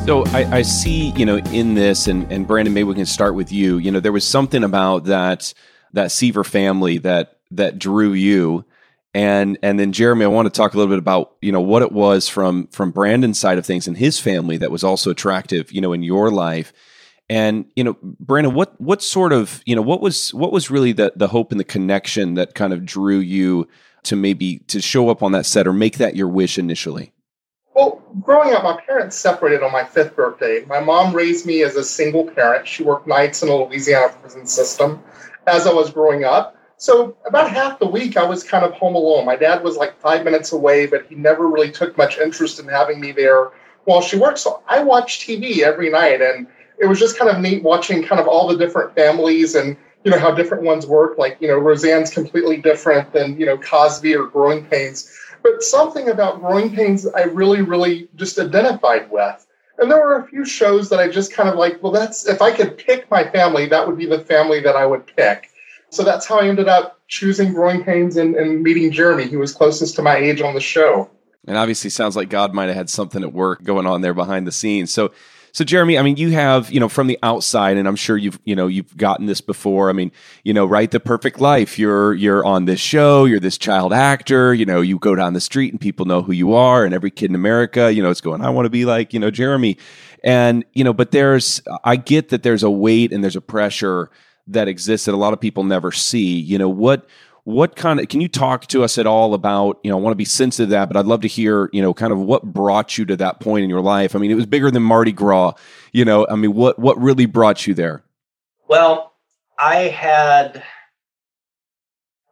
So 0.05 0.23
I, 0.27 0.57
I, 0.57 0.61
see, 0.61 1.09
you 1.17 1.25
know, 1.25 1.37
in 1.37 1.73
this, 1.73 2.07
and, 2.07 2.31
and 2.31 2.45
Brandon, 2.45 2.73
maybe 2.73 2.83
we 2.85 2.95
can 2.95 3.07
start 3.07 3.33
with 3.33 3.51
you. 3.51 3.79
You 3.79 3.91
know, 3.91 3.99
there 3.99 4.11
was 4.11 4.25
something 4.25 4.63
about 4.63 5.05
that 5.05 5.53
that 5.93 6.11
Seaver 6.11 6.43
family 6.43 6.99
that 6.99 7.39
that 7.51 7.79
drew 7.79 8.13
you, 8.13 8.63
and 9.13 9.57
and 9.63 9.79
then 9.79 9.91
Jeremy, 9.91 10.25
I 10.25 10.27
want 10.27 10.45
to 10.45 10.55
talk 10.55 10.73
a 10.73 10.77
little 10.77 10.89
bit 10.89 10.99
about 10.99 11.35
you 11.41 11.51
know 11.51 11.61
what 11.61 11.81
it 11.81 11.91
was 11.91 12.29
from 12.29 12.67
from 12.67 12.91
Brandon's 12.91 13.39
side 13.39 13.57
of 13.57 13.65
things 13.65 13.87
and 13.87 13.97
his 13.97 14.19
family 14.19 14.57
that 14.57 14.71
was 14.71 14.83
also 14.83 15.11
attractive, 15.11 15.71
you 15.71 15.81
know, 15.81 15.91
in 15.91 16.03
your 16.03 16.29
life. 16.29 16.71
And 17.29 17.65
you 17.75 17.83
know, 17.83 17.97
Brandon, 18.01 18.53
what 18.53 18.79
what 18.79 19.01
sort 19.01 19.33
of 19.33 19.61
you 19.65 19.75
know 19.75 19.81
what 19.81 20.01
was 20.01 20.33
what 20.33 20.51
was 20.51 20.71
really 20.71 20.93
the 20.93 21.11
the 21.15 21.27
hope 21.27 21.51
and 21.51 21.59
the 21.59 21.65
connection 21.65 22.35
that 22.35 22.55
kind 22.55 22.71
of 22.71 22.85
drew 22.85 23.19
you 23.19 23.67
to 24.03 24.15
maybe 24.15 24.59
to 24.67 24.81
show 24.81 25.09
up 25.09 25.21
on 25.21 25.33
that 25.33 25.45
set 25.45 25.67
or 25.67 25.73
make 25.73 25.97
that 25.97 26.15
your 26.15 26.29
wish 26.29 26.57
initially? 26.57 27.11
Well, 27.73 28.01
growing 28.21 28.55
up, 28.55 28.63
my 28.63 28.79
parents 28.81 29.17
separated 29.17 29.61
on 29.61 29.71
my 29.71 29.83
fifth 29.83 30.15
birthday. 30.15 30.63
My 30.67 30.79
mom 30.79 31.13
raised 31.13 31.45
me 31.45 31.63
as 31.63 31.75
a 31.75 31.83
single 31.83 32.25
parent. 32.25 32.67
She 32.67 32.83
worked 32.83 33.07
nights 33.07 33.41
in 33.41 33.49
the 33.49 33.55
Louisiana 33.55 34.13
prison 34.21 34.47
system 34.47 35.03
as 35.47 35.67
I 35.67 35.73
was 35.73 35.91
growing 35.91 36.23
up. 36.23 36.55
So, 36.77 37.17
about 37.25 37.49
half 37.49 37.79
the 37.79 37.87
week, 37.87 38.17
I 38.17 38.23
was 38.23 38.43
kind 38.43 38.63
of 38.63 38.71
home 38.73 38.95
alone. 38.95 39.25
My 39.25 39.35
dad 39.35 39.63
was 39.63 39.77
like 39.77 39.99
five 39.99 40.23
minutes 40.23 40.51
away, 40.51 40.85
but 40.85 41.07
he 41.07 41.15
never 41.15 41.47
really 41.47 41.71
took 41.71 41.97
much 41.97 42.19
interest 42.19 42.59
in 42.59 42.67
having 42.67 42.99
me 42.99 43.11
there 43.11 43.51
while 43.85 44.01
she 44.01 44.15
worked. 44.15 44.39
So, 44.39 44.61
I 44.67 44.83
watched 44.83 45.27
TV 45.27 45.59
every 45.59 45.89
night, 45.89 46.21
and 46.21 46.47
it 46.79 46.87
was 46.87 46.99
just 46.99 47.17
kind 47.17 47.29
of 47.29 47.39
neat 47.41 47.63
watching 47.63 48.03
kind 48.03 48.21
of 48.21 48.27
all 48.27 48.47
the 48.47 48.57
different 48.57 48.95
families 48.95 49.55
and 49.55 49.75
you 50.03 50.11
know 50.11 50.19
how 50.19 50.31
different 50.31 50.63
ones 50.63 50.85
work. 50.85 51.17
Like, 51.17 51.37
you 51.39 51.47
know, 51.47 51.57
Roseanne's 51.57 52.11
completely 52.11 52.57
different 52.57 53.11
than, 53.13 53.39
you 53.39 53.45
know, 53.45 53.57
Cosby 53.57 54.15
or 54.15 54.27
Growing 54.27 54.65
Pains 54.65 55.11
but 55.43 55.63
something 55.63 56.09
about 56.09 56.41
growing 56.41 56.73
pains 56.73 57.07
I 57.07 57.23
really, 57.23 57.61
really 57.61 58.07
just 58.15 58.39
identified 58.39 59.09
with. 59.09 59.45
And 59.77 59.91
there 59.91 59.99
were 59.99 60.17
a 60.17 60.27
few 60.27 60.43
shows 60.43 60.89
that 60.89 60.99
I 60.99 61.07
just 61.07 61.31
kind 61.31 61.47
of 61.47 61.55
like, 61.55 61.81
well, 61.81 61.91
that's 61.91 62.27
if 62.27 62.41
I 62.41 62.51
could 62.51 62.77
pick 62.77 63.09
my 63.11 63.29
family, 63.29 63.67
that 63.67 63.87
would 63.87 63.97
be 63.97 64.07
the 64.07 64.19
family 64.19 64.59
that 64.61 64.75
I 64.75 64.85
would 64.85 65.05
pick. 65.15 65.49
So 65.89 66.03
that's 66.03 66.25
how 66.25 66.39
I 66.39 66.47
ended 66.47 66.67
up 66.67 66.99
choosing 67.07 67.53
Growing 67.53 67.83
Pains 67.83 68.17
and, 68.17 68.35
and 68.35 68.61
meeting 68.61 68.91
Jeremy. 68.91 69.27
He 69.27 69.37
was 69.37 69.53
closest 69.53 69.95
to 69.95 70.01
my 70.01 70.17
age 70.17 70.41
on 70.41 70.53
the 70.53 70.59
show. 70.59 71.09
And 71.47 71.55
obviously, 71.55 71.89
sounds 71.89 72.17
like 72.17 72.29
God 72.29 72.53
might 72.53 72.65
have 72.65 72.75
had 72.75 72.89
something 72.89 73.23
at 73.23 73.31
work 73.31 73.63
going 73.63 73.85
on 73.85 74.01
there 74.01 74.13
behind 74.13 74.47
the 74.47 74.51
scenes. 74.51 74.91
So, 74.91 75.11
so 75.57 75.63
Jeremy, 75.63 75.97
I 75.97 76.03
mean, 76.03 76.17
you 76.17 76.29
have, 76.33 76.71
you 76.71 76.79
know, 76.79 76.87
from 76.87 77.07
the 77.07 77.17
outside, 77.23 77.77
and 77.77 77.87
I'm 77.87 77.95
sure 77.95 78.15
you've, 78.15 78.39
you 78.45 78.55
know, 78.55 78.67
you've 78.67 78.95
gotten 78.95 79.25
this 79.25 79.41
before. 79.41 79.89
I 79.89 79.93
mean, 79.93 80.11
you 80.43 80.53
know, 80.53 80.67
write 80.67 80.91
the 80.91 80.99
perfect 80.99 81.41
life. 81.41 81.79
You're 81.79 82.13
you're 82.13 82.45
on 82.45 82.65
this 82.65 82.79
show, 82.79 83.25
you're 83.25 83.39
this 83.39 83.57
child 83.57 83.91
actor, 83.91 84.53
you 84.53 84.67
know, 84.67 84.81
you 84.81 84.99
go 84.99 85.15
down 85.15 85.33
the 85.33 85.41
street 85.41 85.73
and 85.73 85.81
people 85.81 86.05
know 86.05 86.21
who 86.21 86.31
you 86.31 86.53
are, 86.53 86.85
and 86.85 86.93
every 86.93 87.09
kid 87.09 87.31
in 87.31 87.35
America, 87.35 87.91
you 87.91 88.03
know, 88.03 88.11
it's 88.11 88.21
going, 88.21 88.43
I 88.43 88.51
want 88.51 88.67
to 88.67 88.69
be 88.69 88.85
like, 88.85 89.15
you 89.15 89.19
know, 89.19 89.31
Jeremy. 89.31 89.79
And, 90.23 90.63
you 90.73 90.83
know, 90.83 90.93
but 90.93 91.09
there's 91.09 91.63
I 91.83 91.95
get 91.95 92.29
that 92.29 92.43
there's 92.43 92.61
a 92.61 92.69
weight 92.69 93.11
and 93.11 93.23
there's 93.23 93.35
a 93.35 93.41
pressure 93.41 94.11
that 94.45 94.67
exists 94.67 95.07
that 95.07 95.15
a 95.15 95.17
lot 95.17 95.33
of 95.33 95.41
people 95.41 95.63
never 95.63 95.91
see. 95.91 96.39
You 96.39 96.59
know, 96.59 96.69
what 96.69 97.09
what 97.47 97.77
kind 97.77 98.01
of 98.01 98.09
can 98.09 98.19
you 98.19 98.27
talk 98.27 98.67
to 98.67 98.83
us 98.83 98.97
at 98.97 99.07
all 99.07 99.33
about 99.33 99.79
you 99.81 99.89
know 99.89 99.97
i 99.97 100.01
want 100.01 100.11
to 100.11 100.17
be 100.17 100.25
sensitive 100.25 100.67
to 100.67 100.71
that 100.71 100.89
but 100.89 100.97
i'd 100.97 101.05
love 101.05 101.21
to 101.21 101.29
hear 101.29 101.69
you 101.71 101.81
know 101.81 101.93
kind 101.93 102.11
of 102.11 102.19
what 102.19 102.43
brought 102.43 102.97
you 102.97 103.05
to 103.05 103.15
that 103.15 103.39
point 103.39 103.63
in 103.63 103.69
your 103.69 103.79
life? 103.79 104.17
I 104.17 104.19
mean 104.19 104.29
it 104.29 104.35
was 104.35 104.45
bigger 104.45 104.69
than 104.69 104.83
mardi 104.83 105.13
gras 105.13 105.53
you 105.93 106.03
know 106.03 106.27
i 106.29 106.35
mean 106.35 106.53
what 106.53 106.77
what 106.77 107.01
really 107.01 107.25
brought 107.25 107.65
you 107.65 107.73
there? 107.73 108.03
Well 108.67 109.13
i 109.57 109.75
had 109.75 110.61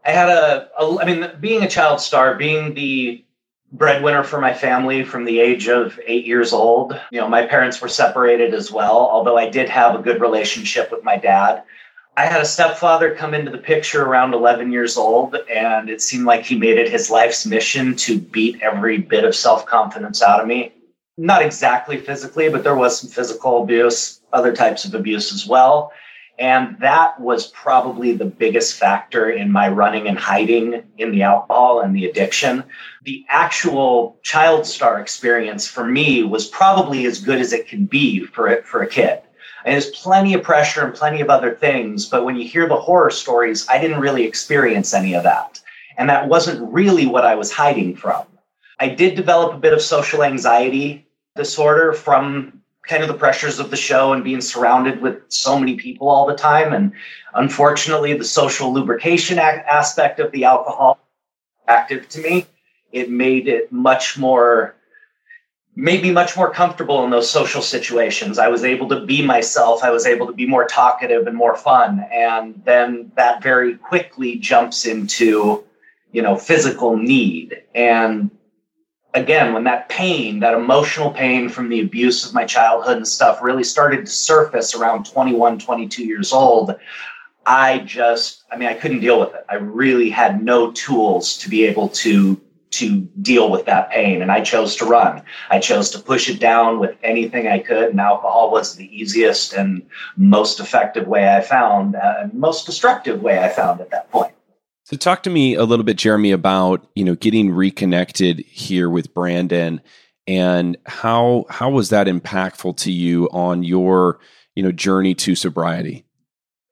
i 0.03 0.11
had 0.11 0.27
a, 0.27 0.69
a 0.77 0.97
i 0.99 1.05
mean 1.05 1.31
being 1.39 1.63
a 1.63 1.69
child 1.69 2.01
star 2.01 2.35
being 2.35 2.73
the 2.73 3.23
breadwinner 3.71 4.25
for 4.25 4.41
my 4.41 4.53
family 4.53 5.05
from 5.05 5.23
the 5.23 5.39
age 5.39 5.69
of 5.69 5.97
eight 6.05 6.25
years 6.25 6.51
old 6.51 6.99
you 7.09 7.21
know 7.21 7.29
my 7.29 7.45
parents 7.45 7.79
were 7.79 7.87
separated 7.87 8.53
as 8.53 8.69
well 8.69 8.97
although 8.97 9.37
i 9.37 9.49
did 9.49 9.69
have 9.69 9.97
a 9.97 10.03
good 10.03 10.19
relationship 10.19 10.91
with 10.91 11.05
my 11.05 11.15
dad 11.15 11.63
I 12.17 12.27
had 12.27 12.39
a 12.39 12.45
stepfather 12.45 13.13
come 13.13 13.33
into 13.33 13.51
the 13.51 13.57
picture 13.57 14.05
around 14.05 14.33
11 14.33 14.71
years 14.71 14.95
old, 14.95 15.35
and 15.53 15.89
it 15.89 16.01
seemed 16.01 16.25
like 16.25 16.45
he 16.45 16.57
made 16.57 16.77
it 16.77 16.89
his 16.89 17.09
life's 17.09 17.45
mission 17.45 17.93
to 17.97 18.17
beat 18.19 18.61
every 18.61 18.99
bit 18.99 19.25
of 19.25 19.35
self 19.35 19.65
confidence 19.65 20.21
out 20.21 20.39
of 20.39 20.47
me. 20.47 20.71
Not 21.17 21.41
exactly 21.41 21.97
physically, 21.97 22.47
but 22.47 22.63
there 22.63 22.75
was 22.75 22.99
some 22.99 23.09
physical 23.09 23.63
abuse, 23.63 24.21
other 24.31 24.55
types 24.55 24.85
of 24.85 24.93
abuse 24.93 25.33
as 25.33 25.45
well. 25.45 25.91
And 26.39 26.77
that 26.79 27.19
was 27.19 27.47
probably 27.47 28.13
the 28.13 28.25
biggest 28.25 28.75
factor 28.75 29.29
in 29.29 29.51
my 29.51 29.67
running 29.69 30.07
and 30.07 30.17
hiding 30.17 30.83
in 30.97 31.11
the 31.11 31.23
alcohol 31.23 31.81
and 31.81 31.93
the 31.93 32.05
addiction. 32.05 32.63
The 33.03 33.25
actual 33.29 34.19
child 34.23 34.65
star 34.65 34.99
experience 34.99 35.67
for 35.67 35.85
me 35.85 36.23
was 36.23 36.47
probably 36.47 37.05
as 37.05 37.19
good 37.19 37.39
as 37.39 37.51
it 37.51 37.67
can 37.67 37.85
be 37.85 38.21
for 38.25 38.47
it 38.47 38.65
for 38.65 38.81
a 38.81 38.87
kid 38.87 39.21
and 39.65 39.73
there's 39.73 39.89
plenty 39.89 40.35
of 40.35 40.43
pressure 40.43 40.85
and 40.85 40.93
plenty 40.93 41.21
of 41.21 41.29
other 41.29 41.55
things. 41.55 42.05
But 42.05 42.23
when 42.23 42.35
you 42.35 42.47
hear 42.47 42.69
the 42.69 42.75
horror 42.75 43.09
stories, 43.09 43.67
I 43.67 43.79
didn't 43.79 43.99
really 43.99 44.23
experience 44.23 44.93
any 44.93 45.15
of 45.15 45.23
that. 45.23 45.59
And 45.97 46.07
that 46.07 46.29
wasn't 46.29 46.71
really 46.71 47.07
what 47.07 47.25
I 47.25 47.33
was 47.33 47.51
hiding 47.51 47.95
from. 47.95 48.25
I 48.79 48.89
did 48.89 49.15
develop 49.15 49.55
a 49.55 49.59
bit 49.59 49.73
of 49.73 49.81
social 49.81 50.23
anxiety 50.23 51.07
disorder 51.35 51.93
from 51.93 52.61
kind 52.87 53.01
of 53.01 53.07
the 53.07 53.15
pressures 53.15 53.57
of 53.57 53.71
the 53.71 53.75
show 53.75 54.13
and 54.13 54.23
being 54.23 54.41
surrounded 54.41 55.01
with 55.01 55.19
so 55.29 55.57
many 55.57 55.75
people 55.75 56.09
all 56.09 56.27
the 56.27 56.35
time. 56.35 56.71
And 56.71 56.93
unfortunately, 57.33 58.13
the 58.13 58.23
social 58.23 58.71
lubrication 58.71 59.39
aspect 59.39 60.19
of 60.19 60.31
the 60.31 60.43
alcohol 60.43 60.99
active 61.67 62.07
to 62.09 62.21
me. 62.21 62.45
It 62.91 63.09
made 63.09 63.47
it 63.47 63.71
much 63.71 64.15
more 64.15 64.75
made 65.75 66.01
me 66.01 66.11
much 66.11 66.37
more 66.37 66.49
comfortable 66.49 67.03
in 67.03 67.09
those 67.09 67.29
social 67.29 67.61
situations. 67.61 68.39
I 68.39 68.47
was 68.47 68.63
able 68.63 68.87
to 68.89 69.05
be 69.05 69.21
myself. 69.21 69.83
I 69.83 69.91
was 69.91 70.05
able 70.05 70.25
to 70.27 70.33
be 70.33 70.45
more 70.45 70.65
talkative 70.65 71.27
and 71.27 71.35
more 71.35 71.55
fun. 71.55 72.05
And 72.11 72.61
then 72.65 73.11
that 73.15 73.43
very 73.43 73.75
quickly 73.75 74.37
jumps 74.37 74.85
into, 74.85 75.65
you 76.13 76.21
know, 76.21 76.37
physical 76.37 76.95
need. 76.95 77.61
And 77.73 78.31
again, 79.13 79.53
when 79.53 79.65
that 79.65 79.89
pain, 79.89 80.39
that 80.39 80.53
emotional 80.53 81.11
pain 81.11 81.49
from 81.49 81.67
the 81.67 81.81
abuse 81.81 82.25
of 82.25 82.33
my 82.33 82.45
childhood 82.45 82.97
and 82.97 83.07
stuff 83.07 83.41
really 83.41 83.63
started 83.63 84.05
to 84.05 84.11
surface 84.11 84.75
around 84.75 85.05
21, 85.05 85.59
22 85.59 86.05
years 86.05 86.31
old, 86.31 86.73
I 87.45 87.79
just, 87.79 88.43
I 88.49 88.57
mean, 88.57 88.69
I 88.69 88.73
couldn't 88.73 89.01
deal 89.01 89.19
with 89.19 89.35
it. 89.35 89.45
I 89.49 89.55
really 89.55 90.09
had 90.09 90.41
no 90.41 90.71
tools 90.71 91.37
to 91.39 91.49
be 91.49 91.65
able 91.65 91.89
to 91.89 92.41
to 92.77 93.01
deal 93.21 93.49
with 93.49 93.65
that 93.65 93.89
pain. 93.91 94.21
And 94.21 94.31
I 94.31 94.41
chose 94.41 94.75
to 94.77 94.85
run. 94.85 95.21
I 95.49 95.59
chose 95.59 95.89
to 95.91 95.99
push 95.99 96.29
it 96.29 96.39
down 96.39 96.79
with 96.79 96.95
anything 97.03 97.47
I 97.47 97.59
could. 97.59 97.89
And 97.89 97.99
alcohol 97.99 98.51
was 98.51 98.75
the 98.75 98.87
easiest 98.95 99.53
and 99.53 99.85
most 100.17 100.59
effective 100.59 101.07
way 101.07 101.35
I 101.35 101.41
found, 101.41 101.95
uh, 101.95 102.15
and 102.21 102.33
most 102.33 102.65
destructive 102.65 103.21
way 103.21 103.43
I 103.43 103.49
found 103.49 103.81
at 103.81 103.91
that 103.91 104.11
point. 104.11 104.33
So 104.83 104.95
talk 104.95 105.23
to 105.23 105.31
me 105.31 105.55
a 105.55 105.63
little 105.63 105.83
bit, 105.83 105.97
Jeremy, 105.97 106.31
about, 106.31 106.87
you 106.93 107.03
know, 107.03 107.15
getting 107.15 107.51
reconnected 107.51 108.39
here 108.39 108.89
with 108.89 109.13
Brandon 109.13 109.81
and 110.27 110.77
how 110.85 111.45
how 111.49 111.69
was 111.69 111.89
that 111.89 112.07
impactful 112.07 112.77
to 112.77 112.91
you 112.91 113.29
on 113.31 113.63
your, 113.63 114.19
you 114.55 114.63
know, 114.63 114.71
journey 114.71 115.13
to 115.15 115.35
sobriety? 115.35 116.05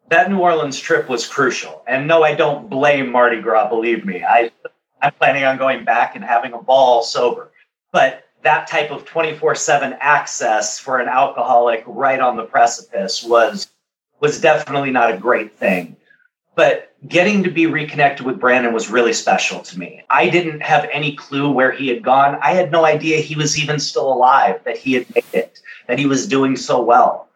That 0.10 0.30
New 0.30 0.40
Orleans 0.40 0.80
trip 0.80 1.10
was 1.10 1.28
crucial. 1.28 1.84
And 1.88 2.08
no, 2.08 2.24
I 2.24 2.36
don't 2.36 2.70
blame 2.70 3.12
Mardi 3.12 3.42
Gras, 3.42 3.70
believe 3.70 4.06
me. 4.06 4.24
I 4.24 4.52
I'm 5.04 5.12
planning 5.12 5.44
on 5.44 5.58
going 5.58 5.84
back 5.84 6.16
and 6.16 6.24
having 6.24 6.54
a 6.54 6.62
ball 6.62 7.04
sober. 7.04 7.52
But 7.92 8.24
that 8.42 8.68
type 8.68 8.90
of 8.90 9.06
24 9.06 9.54
7 9.54 9.98
access 10.00 10.80
for 10.80 11.00
an 11.00 11.10
alcoholic 11.10 11.84
right 11.86 12.20
on 12.20 12.38
the 12.38 12.46
precipice 12.46 13.24
was 13.24 13.68
was 14.22 14.40
definitely 14.40 14.92
not 14.92 15.14
a 15.14 15.18
great 15.18 15.54
thing. 15.54 15.98
But 16.56 16.96
getting 17.08 17.44
to 17.44 17.52
be 17.52 17.66
reconnected 17.66 18.26
with 18.26 18.40
Brandon 18.40 18.74
was 18.74 18.90
really 18.90 19.12
special 19.12 19.60
to 19.60 19.78
me. 19.78 20.04
I 20.10 20.30
didn't 20.30 20.62
have 20.62 20.88
any 20.94 21.16
clue 21.16 21.52
where 21.52 21.72
he 21.72 21.90
had 21.90 22.04
gone. 22.04 22.38
I 22.42 22.54
had 22.54 22.72
no 22.72 22.86
idea 22.86 23.18
he 23.18 23.36
was 23.36 23.60
even 23.60 23.80
still 23.80 24.14
alive, 24.14 24.64
that 24.64 24.78
he 24.78 24.94
had 24.94 25.14
made 25.14 25.26
it, 25.34 25.60
that 25.88 26.00
he 26.00 26.06
was 26.06 26.28
doing 26.28 26.56
so 26.56 26.82
well. 26.82 27.28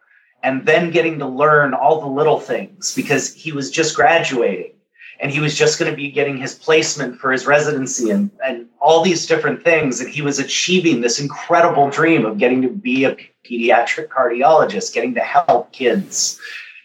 And 0.43 0.65
then 0.65 0.91
getting 0.91 1.19
to 1.19 1.27
learn 1.27 1.73
all 1.73 1.99
the 1.99 2.07
little 2.07 2.39
things 2.39 2.95
because 2.95 3.33
he 3.33 3.51
was 3.51 3.69
just 3.69 3.95
graduating 3.95 4.76
and 5.19 5.31
he 5.31 5.39
was 5.39 5.55
just 5.55 5.79
going 5.79 5.89
to 5.89 5.95
be 5.95 6.11
getting 6.11 6.37
his 6.37 6.53
placement 6.53 7.19
for 7.19 7.31
his 7.31 7.47
residency 7.47 8.11
and, 8.11 8.29
and 8.45 8.67
all 8.79 9.01
these 9.01 9.25
different 9.25 9.63
things. 9.63 9.99
And 9.99 10.09
he 10.09 10.21
was 10.21 10.39
achieving 10.39 11.01
this 11.01 11.19
incredible 11.19 11.89
dream 11.89 12.25
of 12.25 12.37
getting 12.37 12.61
to 12.61 12.69
be 12.69 13.05
a 13.05 13.17
pediatric 13.43 14.09
cardiologist, 14.09 14.93
getting 14.93 15.15
to 15.15 15.21
help 15.21 15.71
kids, 15.71 16.39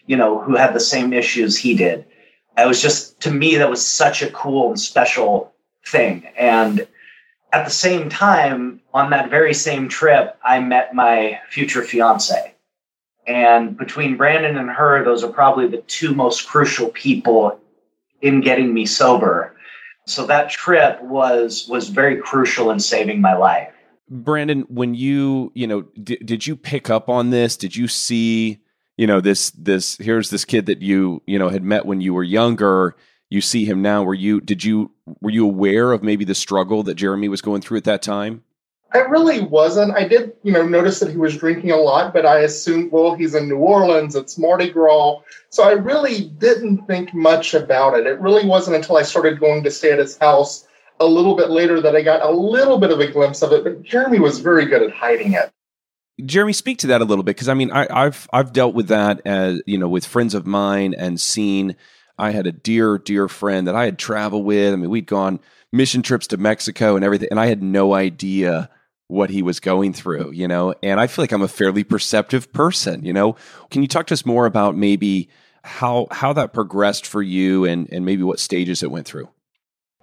you 0.07 0.17
know, 0.17 0.39
who 0.39 0.55
had 0.55 0.73
the 0.73 0.79
same 0.79 1.13
issues 1.13 1.57
he 1.57 1.75
did. 1.75 2.05
It 2.57 2.67
was 2.67 2.81
just, 2.81 3.19
to 3.21 3.31
me, 3.31 3.55
that 3.57 3.69
was 3.69 3.85
such 3.85 4.21
a 4.21 4.31
cool 4.31 4.69
and 4.69 4.79
special 4.79 5.53
thing. 5.85 6.27
And 6.37 6.87
at 7.51 7.65
the 7.65 7.71
same 7.71 8.09
time, 8.09 8.81
on 8.93 9.11
that 9.11 9.29
very 9.29 9.53
same 9.53 9.89
trip, 9.89 10.37
I 10.43 10.59
met 10.59 10.95
my 10.95 11.39
future 11.49 11.83
fiance. 11.83 12.53
And 13.25 13.77
between 13.77 14.17
Brandon 14.17 14.57
and 14.57 14.69
her, 14.69 15.03
those 15.03 15.23
are 15.23 15.31
probably 15.31 15.67
the 15.67 15.77
two 15.83 16.13
most 16.13 16.47
crucial 16.47 16.89
people 16.89 17.59
in 18.23 18.41
getting 18.41 18.73
me 18.73 18.87
sober. 18.87 19.55
So 20.07 20.25
that 20.25 20.49
trip 20.49 21.01
was 21.03 21.67
was 21.69 21.89
very 21.89 22.17
crucial 22.17 22.71
in 22.71 22.79
saving 22.79 23.21
my 23.21 23.35
life. 23.35 23.69
Brandon, 24.09 24.61
when 24.69 24.95
you, 24.95 25.51
you 25.55 25.67
know, 25.67 25.81
d- 26.01 26.17
did 26.17 26.45
you 26.45 26.55
pick 26.55 26.89
up 26.89 27.07
on 27.09 27.29
this? 27.29 27.55
Did 27.55 27.75
you 27.75 27.87
see, 27.87 28.59
you 28.97 29.05
know, 29.05 29.21
this 29.21 29.51
this 29.51 29.97
here's 29.97 30.29
this 30.29 30.43
kid 30.43 30.65
that 30.65 30.81
you, 30.81 31.21
you 31.27 31.37
know, 31.37 31.49
had 31.49 31.63
met 31.63 31.85
when 31.85 32.01
you 32.01 32.13
were 32.13 32.23
younger 32.23 32.95
you 33.33 33.41
see 33.41 33.65
him 33.65 33.81
now 33.81 34.03
were 34.03 34.13
you 34.13 34.39
did 34.39 34.63
you 34.63 34.91
were 35.19 35.31
you 35.31 35.43
aware 35.43 35.91
of 35.91 36.03
maybe 36.03 36.23
the 36.23 36.35
struggle 36.35 36.83
that 36.83 36.93
jeremy 36.93 37.27
was 37.27 37.41
going 37.41 37.61
through 37.61 37.77
at 37.77 37.83
that 37.83 38.03
time 38.03 38.43
i 38.93 38.99
really 38.99 39.41
wasn't. 39.41 39.95
I 39.95 40.07
did 40.07 40.33
you 40.43 40.51
know 40.51 40.65
notice 40.65 40.99
that 40.99 41.11
he 41.11 41.17
was 41.17 41.37
drinking 41.37 41.71
a 41.71 41.77
lot 41.77 42.13
but 42.13 42.25
i 42.25 42.39
assumed 42.39 42.91
well 42.91 43.15
he's 43.15 43.35
in 43.35 43.47
new 43.47 43.57
orleans 43.57 44.15
it's 44.15 44.37
mardi 44.37 44.69
gras. 44.69 45.19
So 45.49 45.63
i 45.63 45.71
really 45.71 46.29
didn't 46.39 46.85
think 46.85 47.13
much 47.13 47.53
about 47.53 47.97
it. 47.97 48.07
It 48.07 48.19
really 48.19 48.45
wasn't 48.45 48.75
until 48.75 48.97
i 48.97 49.03
started 49.03 49.39
going 49.39 49.63
to 49.63 49.71
stay 49.71 49.91
at 49.91 49.99
his 49.99 50.17
house 50.17 50.67
a 50.99 51.05
little 51.05 51.35
bit 51.35 51.49
later 51.49 51.81
that 51.81 51.95
i 51.95 52.01
got 52.01 52.21
a 52.21 52.31
little 52.31 52.77
bit 52.77 52.91
of 52.91 52.99
a 52.99 53.07
glimpse 53.07 53.41
of 53.41 53.51
it 53.51 53.63
but 53.63 53.81
jeremy 53.83 54.19
was 54.19 54.39
very 54.39 54.65
good 54.65 54.83
at 54.83 54.91
hiding 54.91 55.33
it. 55.33 55.51
Jeremy, 56.23 56.53
speak 56.53 56.77
to 56.79 56.87
that 56.87 57.01
a 57.01 57.05
little 57.05 57.23
bit 57.23 57.35
because 57.35 57.49
I 57.49 57.55
mean, 57.55 57.71
I, 57.71 57.87
I've 57.89 58.29
I've 58.31 58.53
dealt 58.53 58.75
with 58.75 58.87
that 58.89 59.21
as 59.25 59.61
you 59.65 59.77
know 59.77 59.89
with 59.89 60.05
friends 60.05 60.35
of 60.35 60.45
mine 60.45 60.93
and 60.95 61.19
seen 61.19 61.75
I 62.17 62.31
had 62.31 62.45
a 62.45 62.51
dear, 62.51 62.97
dear 62.97 63.27
friend 63.27 63.67
that 63.67 63.75
I 63.75 63.85
had 63.85 63.97
traveled 63.97 64.45
with. 64.45 64.73
I 64.73 64.75
mean, 64.75 64.89
we'd 64.89 65.07
gone 65.07 65.39
mission 65.71 66.03
trips 66.03 66.27
to 66.27 66.37
Mexico 66.37 66.95
and 66.95 67.03
everything, 67.03 67.29
and 67.31 67.39
I 67.39 67.47
had 67.47 67.63
no 67.63 67.93
idea 67.93 68.69
what 69.07 69.29
he 69.29 69.41
was 69.41 69.59
going 69.59 69.93
through, 69.93 70.31
you 70.31 70.47
know. 70.47 70.73
And 70.81 70.99
I 70.99 71.07
feel 71.07 71.23
like 71.23 71.31
I'm 71.31 71.41
a 71.41 71.47
fairly 71.47 71.83
perceptive 71.83 72.51
person, 72.53 73.03
you 73.03 73.13
know. 73.13 73.35
Can 73.69 73.81
you 73.81 73.87
talk 73.87 74.07
to 74.07 74.13
us 74.13 74.25
more 74.25 74.45
about 74.45 74.75
maybe 74.75 75.29
how 75.63 76.07
how 76.11 76.33
that 76.33 76.53
progressed 76.53 77.05
for 77.05 77.21
you 77.21 77.65
and 77.65 77.89
and 77.91 78.05
maybe 78.05 78.23
what 78.23 78.39
stages 78.39 78.83
it 78.83 78.91
went 78.91 79.05
through? 79.05 79.29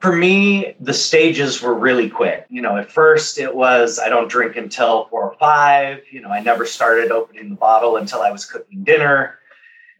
For 0.00 0.16
me, 0.16 0.74
the 0.80 0.94
stages 0.94 1.60
were 1.60 1.74
really 1.74 2.08
quick. 2.08 2.46
You 2.48 2.62
know, 2.62 2.76
at 2.78 2.90
first 2.90 3.38
it 3.38 3.54
was 3.54 3.98
I 3.98 4.08
don't 4.08 4.30
drink 4.30 4.56
until 4.56 5.06
four 5.06 5.30
or 5.30 5.36
five. 5.38 6.02
You 6.10 6.22
know, 6.22 6.30
I 6.30 6.40
never 6.40 6.64
started 6.64 7.10
opening 7.10 7.50
the 7.50 7.56
bottle 7.56 7.96
until 7.96 8.22
I 8.22 8.30
was 8.30 8.46
cooking 8.46 8.84
dinner 8.84 9.40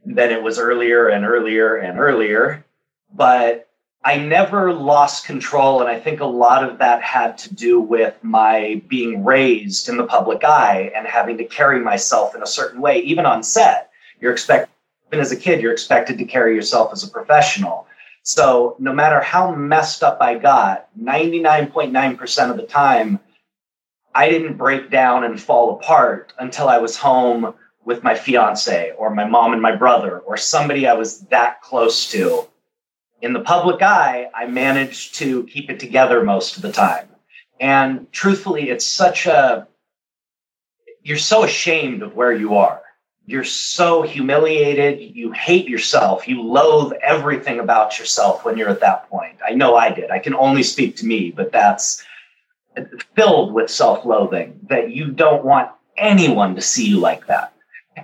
then 0.05 0.33
it 0.33 0.43
was 0.43 0.59
earlier 0.59 1.09
and 1.09 1.25
earlier 1.25 1.77
and 1.77 1.99
earlier. 1.99 2.65
But 3.13 3.69
I 4.03 4.17
never 4.17 4.73
lost 4.73 5.27
control. 5.27 5.81
And 5.81 5.89
I 5.89 6.01
think 6.01 6.21
a 6.21 6.27
lot 6.27 6.65
of 6.65 6.79
that 6.79 7.03
had 7.03 7.37
to 7.39 7.55
do 7.55 7.81
with 7.81 8.15
my 8.23 8.83
being 8.89 9.25
raised 9.25 9.89
in 9.89 9.97
the 9.97 10.07
public 10.07 10.43
eye 10.43 10.91
and 10.95 11.07
having 11.07 11.37
to 11.39 11.45
carry 11.45 11.81
myself 11.81 12.35
in 12.35 12.43
a 12.43 12.47
certain 12.47 12.81
way, 12.81 13.01
even 13.01 13.27
on 13.27 13.43
set. 13.43 13.91
You're 14.21 14.33
expected, 14.33 14.73
even 15.09 15.21
as 15.21 15.33
a 15.33 15.37
kid, 15.37 15.61
you're 15.61 15.73
expected 15.73 16.17
to 16.19 16.25
carry 16.25 16.55
yourself 16.55 16.93
as 16.93 17.05
a 17.05 17.11
professional. 17.11 17.87
So 18.23 18.77
no 18.79 18.93
matter 18.93 19.21
how 19.21 19.55
messed 19.55 20.03
up 20.03 20.19
I 20.21 20.37
got, 20.37 20.89
99.9% 20.99 22.51
of 22.51 22.57
the 22.57 22.63
time, 22.63 23.19
I 24.15 24.29
didn't 24.29 24.57
break 24.57 24.91
down 24.91 25.25
and 25.25 25.41
fall 25.41 25.75
apart 25.75 26.33
until 26.39 26.69
I 26.69 26.79
was 26.79 26.97
home 26.97 27.55
with 27.85 28.03
my 28.03 28.15
fiance 28.15 28.93
or 28.99 29.15
my 29.15 29.25
mom 29.25 29.53
and 29.53 29.63
my 29.63 29.75
brother 29.75 30.19
or 30.21 30.37
somebody 30.37 30.87
I 30.87 30.95
was 30.95 31.21
that 31.29 31.63
close 31.63 32.11
to. 32.11 32.47
In 33.23 33.33
the 33.33 33.41
public 33.41 33.83
eye, 33.83 34.31
I 34.35 34.47
manage 34.47 35.13
to 35.13 35.45
keep 35.45 35.71
it 35.71 35.79
together 35.79 36.25
most 36.25 36.57
of 36.57 36.63
the 36.63 36.73
time. 36.73 37.09
And 37.61 38.11
truthfully, 38.13 38.71
it's 38.71 38.87
such 38.87 39.27
a, 39.27 39.69
you're 41.03 41.19
so 41.19 41.45
ashamed 41.45 42.03
of 42.03 42.15
where 42.15 42.33
you 42.33 42.57
are. 42.57 42.83
You're 43.27 43.45
so 43.45 44.03
humiliated. 44.03 45.15
You 45.15 45.31
hate 45.33 45.69
yourself. 45.69 46.27
You 46.27 46.43
loathe 46.43 46.95
everything 47.03 47.61
about 47.61 47.99
yourself 47.99 48.45
when 48.45 48.57
you're 48.57 48.71
at 48.71 48.81
that 48.81 49.09
point. 49.11 49.37
I 49.47 49.53
know 49.53 49.77
I 49.77 49.91
did. 49.93 50.11
I 50.11 50.19
can 50.19 50.35
only 50.35 50.63
speak 50.63 50.97
to 50.97 51.07
me, 51.07 51.31
but 51.31 51.53
that's 51.53 52.03
filled 53.15 53.53
with 53.53 53.71
self 53.71 54.05
loathing 54.05 54.59
that 54.69 54.91
you 54.91 55.11
don't 55.11 55.45
want 55.45 55.71
anyone 55.97 56.55
to 56.55 56.61
see 56.61 56.87
you 56.87 56.99
like 56.99 57.27
that. 57.27 57.53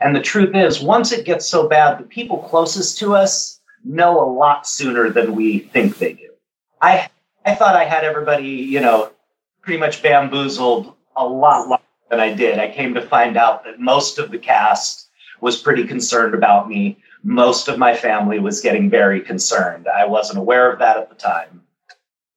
And 0.00 0.14
the 0.14 0.20
truth 0.20 0.54
is, 0.54 0.82
once 0.82 1.12
it 1.12 1.24
gets 1.24 1.46
so 1.46 1.68
bad, 1.68 1.98
the 1.98 2.04
people 2.04 2.38
closest 2.38 2.98
to 2.98 3.14
us 3.14 3.55
know 3.86 4.20
a 4.20 4.28
lot 4.30 4.66
sooner 4.66 5.10
than 5.10 5.34
we 5.34 5.60
think 5.60 5.98
they 5.98 6.14
do. 6.14 6.30
I 6.80 7.08
I 7.44 7.54
thought 7.54 7.76
I 7.76 7.84
had 7.84 8.04
everybody, 8.04 8.48
you 8.48 8.80
know, 8.80 9.12
pretty 9.62 9.78
much 9.78 10.02
bamboozled 10.02 10.94
a 11.16 11.26
lot 11.26 11.68
longer 11.68 11.84
than 12.10 12.20
I 12.20 12.34
did. 12.34 12.58
I 12.58 12.70
came 12.70 12.94
to 12.94 13.02
find 13.02 13.36
out 13.36 13.64
that 13.64 13.80
most 13.80 14.18
of 14.18 14.30
the 14.30 14.38
cast 14.38 15.08
was 15.40 15.60
pretty 15.60 15.86
concerned 15.86 16.34
about 16.34 16.68
me. 16.68 16.98
Most 17.22 17.68
of 17.68 17.78
my 17.78 17.96
family 17.96 18.38
was 18.38 18.60
getting 18.60 18.90
very 18.90 19.20
concerned. 19.20 19.86
I 19.88 20.06
wasn't 20.06 20.38
aware 20.38 20.70
of 20.70 20.78
that 20.80 20.96
at 20.96 21.08
the 21.08 21.14
time. 21.14 21.62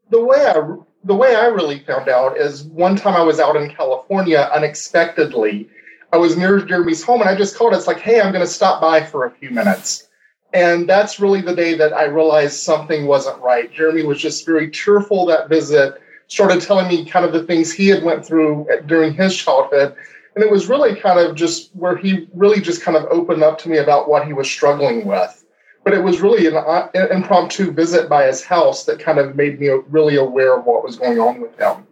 The 0.09 0.23
way 0.23 0.45
I 0.45 0.75
the 1.03 1.15
way 1.15 1.35
I 1.35 1.45
really 1.47 1.79
found 1.79 2.09
out 2.09 2.37
is 2.37 2.63
one 2.63 2.95
time 2.95 3.15
I 3.15 3.23
was 3.23 3.39
out 3.39 3.55
in 3.55 3.69
California 3.69 4.49
unexpectedly 4.53 5.69
I 6.11 6.17
was 6.17 6.35
near 6.35 6.59
Jeremy's 6.59 7.03
home 7.03 7.21
and 7.21 7.29
I 7.29 7.35
just 7.35 7.55
called. 7.55 7.73
It's 7.73 7.87
like, 7.87 7.99
hey, 7.99 8.19
I'm 8.19 8.31
going 8.31 8.45
to 8.45 8.51
stop 8.51 8.81
by 8.81 9.05
for 9.05 9.25
a 9.25 9.31
few 9.31 9.51
minutes. 9.51 10.07
And 10.53 10.89
that's 10.89 11.19
really 11.19 11.41
the 11.41 11.55
day 11.55 11.75
that 11.75 11.93
I 11.93 12.05
realized 12.05 12.59
something 12.59 13.05
wasn't 13.05 13.39
right. 13.41 13.71
Jeremy 13.71 14.03
was 14.03 14.19
just 14.19 14.45
very 14.45 14.69
cheerful 14.71 15.25
that 15.27 15.47
visit, 15.47 16.01
started 16.27 16.61
telling 16.61 16.87
me 16.87 17.05
kind 17.05 17.25
of 17.25 17.33
the 17.33 17.43
things 17.43 17.71
he 17.71 17.87
had 17.87 18.03
went 18.03 18.25
through 18.25 18.67
during 18.87 19.13
his 19.13 19.35
childhood. 19.35 19.95
And 20.35 20.43
it 20.43 20.51
was 20.51 20.67
really 20.67 20.95
kind 20.95 21.19
of 21.19 21.35
just 21.35 21.69
where 21.75 21.95
he 21.95 22.27
really 22.33 22.61
just 22.61 22.81
kind 22.81 22.97
of 22.97 23.05
opened 23.05 23.43
up 23.43 23.59
to 23.59 23.69
me 23.69 23.77
about 23.77 24.09
what 24.09 24.25
he 24.25 24.33
was 24.33 24.49
struggling 24.49 25.05
with. 25.05 25.45
But 25.83 25.93
it 25.93 26.03
was 26.03 26.21
really 26.21 26.45
an 26.47 26.55
uh, 26.55 26.89
impromptu 27.11 27.71
visit 27.71 28.09
by 28.09 28.25
his 28.25 28.43
house 28.43 28.85
that 28.85 28.99
kind 28.99 29.17
of 29.17 29.35
made 29.35 29.59
me 29.59 29.69
really 29.87 30.15
aware 30.17 30.57
of 30.57 30.65
what 30.65 30.83
was 30.83 30.97
going 30.97 31.19
on 31.19 31.41
with 31.41 31.57
him. 31.57 31.87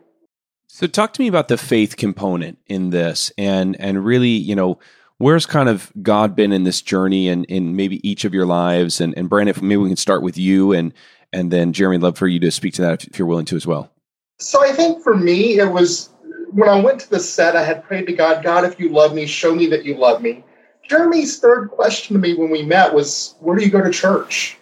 So 0.67 0.86
talk 0.86 1.13
to 1.13 1.22
me 1.22 1.28
about 1.28 1.48
the 1.48 1.58
faith 1.58 1.96
component 1.96 2.60
in 2.67 2.89
this 2.89 3.32
and 3.38 3.80
and 3.80 4.06
really, 4.06 4.30
you 4.30 4.56
know, 4.56 4.78
where's 5.18 5.46
kind 5.46 5.70
of 5.70 5.92
God 6.02 6.36
been 6.36 6.52
in 6.52 6.64
this 6.64 6.82
journey 6.82 7.28
and 7.30 7.46
in 7.46 7.76
maybe 7.76 8.08
each 8.08 8.26
of 8.26 8.34
your 8.34 8.46
lives 8.46 9.02
and 9.02 9.14
and 9.18 9.30
Brandon, 9.30 9.56
maybe 9.62 9.78
we 9.78 9.90
can 9.90 9.98
start 9.98 10.22
with 10.22 10.38
you 10.38 10.74
and 10.74 10.94
and 11.34 11.52
then 11.52 11.74
Jeremy, 11.74 11.98
love 11.98 12.18
for 12.18 12.28
you 12.28 12.40
to 12.40 12.52
speak 12.52 12.74
to 12.76 12.82
that 12.84 13.04
if, 13.04 13.08
if 13.10 13.20
you're 13.20 13.28
willing 13.28 13.46
to 13.46 13.56
as 13.56 13.68
well. 13.68 13.92
So 14.40 14.64
I 14.64 14.72
think 14.72 15.04
for 15.04 15.16
me 15.16 15.60
it 15.60 15.72
was 15.72 16.10
when 16.52 16.70
I 16.70 16.80
went 16.80 17.00
to 17.02 17.10
the 17.10 17.20
set, 17.20 17.56
I 17.56 17.64
had 17.64 17.84
prayed 17.84 18.08
to 18.08 18.14
God, 18.14 18.44
God, 18.44 18.64
if 18.64 18.80
you 18.80 18.90
love 18.90 19.14
me, 19.14 19.26
show 19.26 19.54
me 19.54 19.68
that 19.68 19.84
you 19.84 19.96
love 19.96 20.22
me. 20.22 20.44
Jeremy's 20.88 21.40
third 21.40 21.70
question 21.70 22.14
to 22.16 22.20
me 22.20 22.34
when 22.34 22.50
we 22.50 22.64
met 22.64 22.94
was, 22.94 23.36
Where 23.40 23.58
do 23.58 23.64
you 23.64 23.72
go 23.72 23.84
to 23.84 23.92
church? 23.92 24.58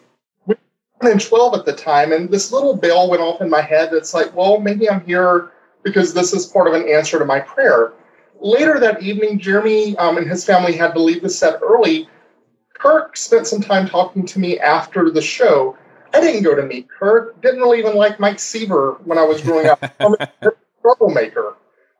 We 0.47 0.55
were 1.01 1.11
in 1.11 1.19
12 1.19 1.53
at 1.59 1.65
the 1.65 1.73
time, 1.73 2.11
and 2.11 2.29
this 2.31 2.51
little 2.51 2.75
bell 2.75 3.09
went 3.09 3.21
off 3.21 3.41
in 3.41 3.49
my 3.49 3.61
head 3.61 3.89
that's 3.91 4.13
like, 4.13 4.35
Well, 4.35 4.59
maybe 4.59 4.89
I'm 4.89 5.05
here 5.05 5.51
because 5.83 6.13
this 6.13 6.33
is 6.33 6.47
part 6.47 6.67
of 6.67 6.73
an 6.73 6.89
answer 6.89 7.19
to 7.19 7.25
my 7.25 7.39
prayer. 7.39 7.93
Later 8.39 8.79
that 8.79 9.01
evening, 9.01 9.39
Jeremy 9.39 9.97
um, 9.97 10.17
and 10.17 10.29
his 10.29 10.45
family 10.45 10.75
had 10.75 10.93
to 10.93 10.99
leave 10.99 11.21
the 11.21 11.29
set 11.29 11.59
early. 11.61 12.09
Kirk 12.73 13.17
spent 13.17 13.47
some 13.47 13.61
time 13.61 13.87
talking 13.87 14.25
to 14.25 14.39
me 14.39 14.59
after 14.59 15.09
the 15.09 15.21
show. 15.21 15.77
I 16.13 16.21
didn't 16.21 16.43
go 16.43 16.55
to 16.55 16.63
meet 16.63 16.87
Kirk. 16.89 17.41
Didn't 17.41 17.59
really 17.59 17.79
even 17.79 17.95
like 17.95 18.19
Mike 18.19 18.39
Seaver 18.39 18.99
when 19.03 19.17
I 19.17 19.23
was 19.23 19.41
growing 19.41 19.67
up. 19.67 19.83
I'm 19.99 20.13
a 20.13 20.51
troublemaker. 20.81 21.55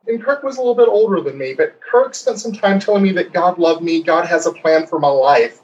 And 0.06 0.22
Kirk 0.22 0.42
was 0.42 0.56
a 0.56 0.60
little 0.60 0.74
bit 0.74 0.88
older 0.88 1.20
than 1.20 1.36
me, 1.36 1.54
but 1.54 1.80
Kirk 1.80 2.14
spent 2.14 2.38
some 2.38 2.52
time 2.52 2.78
telling 2.78 3.02
me 3.02 3.12
that 3.12 3.32
God 3.32 3.58
loved 3.58 3.82
me, 3.82 4.02
God 4.02 4.26
has 4.26 4.46
a 4.46 4.52
plan 4.52 4.86
for 4.86 5.00
my 5.00 5.08
life. 5.08 5.60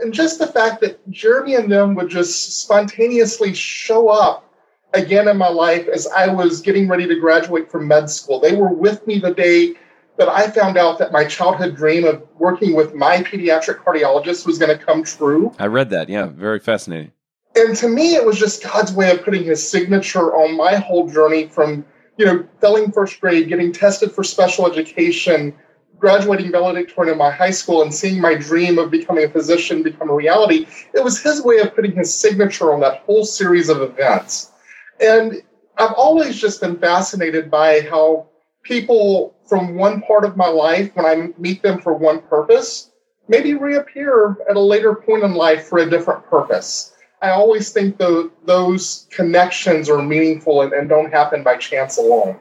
And 0.00 0.12
just 0.12 0.38
the 0.38 0.46
fact 0.46 0.80
that 0.80 1.08
Jeremy 1.10 1.54
and 1.54 1.70
them 1.70 1.94
would 1.94 2.10
just 2.10 2.60
spontaneously 2.60 3.54
show 3.54 4.08
up 4.08 4.52
again 4.92 5.28
in 5.28 5.36
my 5.36 5.48
life 5.48 5.88
as 5.88 6.06
I 6.08 6.26
was 6.28 6.60
getting 6.60 6.88
ready 6.88 7.06
to 7.06 7.20
graduate 7.20 7.70
from 7.70 7.86
med 7.86 8.10
school. 8.10 8.40
They 8.40 8.56
were 8.56 8.72
with 8.72 9.06
me 9.06 9.18
the 9.18 9.32
day 9.32 9.74
that 10.18 10.28
I 10.28 10.50
found 10.50 10.76
out 10.76 10.98
that 10.98 11.12
my 11.12 11.24
childhood 11.24 11.76
dream 11.76 12.04
of 12.04 12.22
working 12.38 12.74
with 12.74 12.94
my 12.94 13.18
pediatric 13.18 13.84
cardiologist 13.84 14.46
was 14.46 14.58
going 14.58 14.76
to 14.76 14.82
come 14.82 15.02
true. 15.04 15.54
I 15.58 15.66
read 15.66 15.90
that. 15.90 16.08
Yeah, 16.08 16.26
very 16.26 16.58
fascinating. 16.58 17.12
And 17.54 17.76
to 17.76 17.88
me, 17.88 18.14
it 18.14 18.24
was 18.24 18.38
just 18.38 18.62
God's 18.62 18.92
way 18.92 19.10
of 19.10 19.22
putting 19.22 19.44
his 19.44 19.66
signature 19.66 20.34
on 20.34 20.56
my 20.56 20.76
whole 20.76 21.08
journey 21.08 21.48
from, 21.48 21.84
you 22.18 22.26
know, 22.26 22.46
failing 22.60 22.92
first 22.92 23.20
grade, 23.20 23.48
getting 23.48 23.72
tested 23.72 24.12
for 24.12 24.22
special 24.22 24.70
education, 24.70 25.54
graduating 25.98 26.52
valedictorian 26.52 27.12
in 27.12 27.18
my 27.18 27.30
high 27.30 27.50
school, 27.50 27.82
and 27.82 27.94
seeing 27.94 28.20
my 28.20 28.34
dream 28.34 28.78
of 28.78 28.90
becoming 28.90 29.24
a 29.24 29.28
physician 29.28 29.82
become 29.82 30.10
a 30.10 30.14
reality. 30.14 30.66
It 30.94 31.02
was 31.02 31.22
his 31.22 31.42
way 31.42 31.58
of 31.58 31.74
putting 31.74 31.92
his 31.92 32.14
signature 32.14 32.72
on 32.72 32.80
that 32.80 33.00
whole 33.00 33.24
series 33.24 33.70
of 33.70 33.80
events. 33.80 34.52
And 35.00 35.42
I've 35.78 35.92
always 35.92 36.38
just 36.38 36.60
been 36.60 36.78
fascinated 36.78 37.50
by 37.50 37.80
how 37.82 38.28
people 38.66 39.34
from 39.46 39.76
one 39.76 40.02
part 40.02 40.24
of 40.24 40.36
my 40.36 40.48
life, 40.48 40.90
when 40.94 41.06
I 41.06 41.32
meet 41.38 41.62
them 41.62 41.80
for 41.80 41.94
one 41.94 42.20
purpose, 42.22 42.90
maybe 43.28 43.54
reappear 43.54 44.36
at 44.48 44.56
a 44.56 44.60
later 44.60 44.94
point 44.94 45.24
in 45.24 45.34
life 45.34 45.66
for 45.66 45.78
a 45.78 45.88
different 45.88 46.26
purpose. 46.26 46.92
I 47.22 47.30
always 47.30 47.72
think 47.72 47.98
the, 47.98 48.30
those 48.44 49.06
connections 49.10 49.88
are 49.88 50.02
meaningful 50.02 50.62
and, 50.62 50.72
and 50.72 50.88
don't 50.88 51.12
happen 51.12 51.42
by 51.42 51.56
chance 51.56 51.96
alone. 51.96 52.38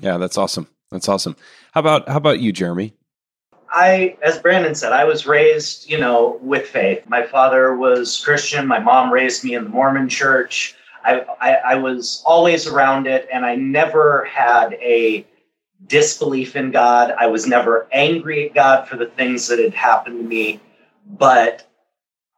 Yeah, 0.00 0.18
that's 0.18 0.38
awesome. 0.38 0.68
That's 0.90 1.08
awesome. 1.08 1.36
How 1.72 1.80
about 1.80 2.08
how 2.08 2.18
about 2.18 2.40
you, 2.40 2.52
Jeremy? 2.52 2.94
I, 3.70 4.18
as 4.22 4.38
Brandon 4.38 4.74
said, 4.74 4.92
I 4.92 5.04
was 5.04 5.26
raised, 5.26 5.90
you 5.90 5.98
know, 5.98 6.38
with 6.42 6.66
faith. 6.66 7.08
My 7.08 7.26
father 7.26 7.74
was 7.74 8.22
Christian. 8.22 8.66
My 8.66 8.78
mom 8.78 9.10
raised 9.10 9.42
me 9.44 9.54
in 9.54 9.64
the 9.64 9.70
Mormon 9.70 10.10
church. 10.10 10.74
I, 11.04 11.20
I, 11.40 11.54
I 11.54 11.74
was 11.76 12.22
always 12.26 12.66
around 12.66 13.06
it, 13.06 13.26
and 13.32 13.46
I 13.46 13.56
never 13.56 14.26
had 14.26 14.74
a 14.74 15.26
disbelief 15.86 16.56
in 16.56 16.70
God. 16.70 17.14
I 17.18 17.26
was 17.26 17.46
never 17.46 17.88
angry 17.92 18.48
at 18.48 18.54
God 18.54 18.88
for 18.88 18.96
the 18.96 19.06
things 19.06 19.48
that 19.48 19.58
had 19.58 19.74
happened 19.74 20.18
to 20.18 20.24
me, 20.24 20.60
but 21.06 21.68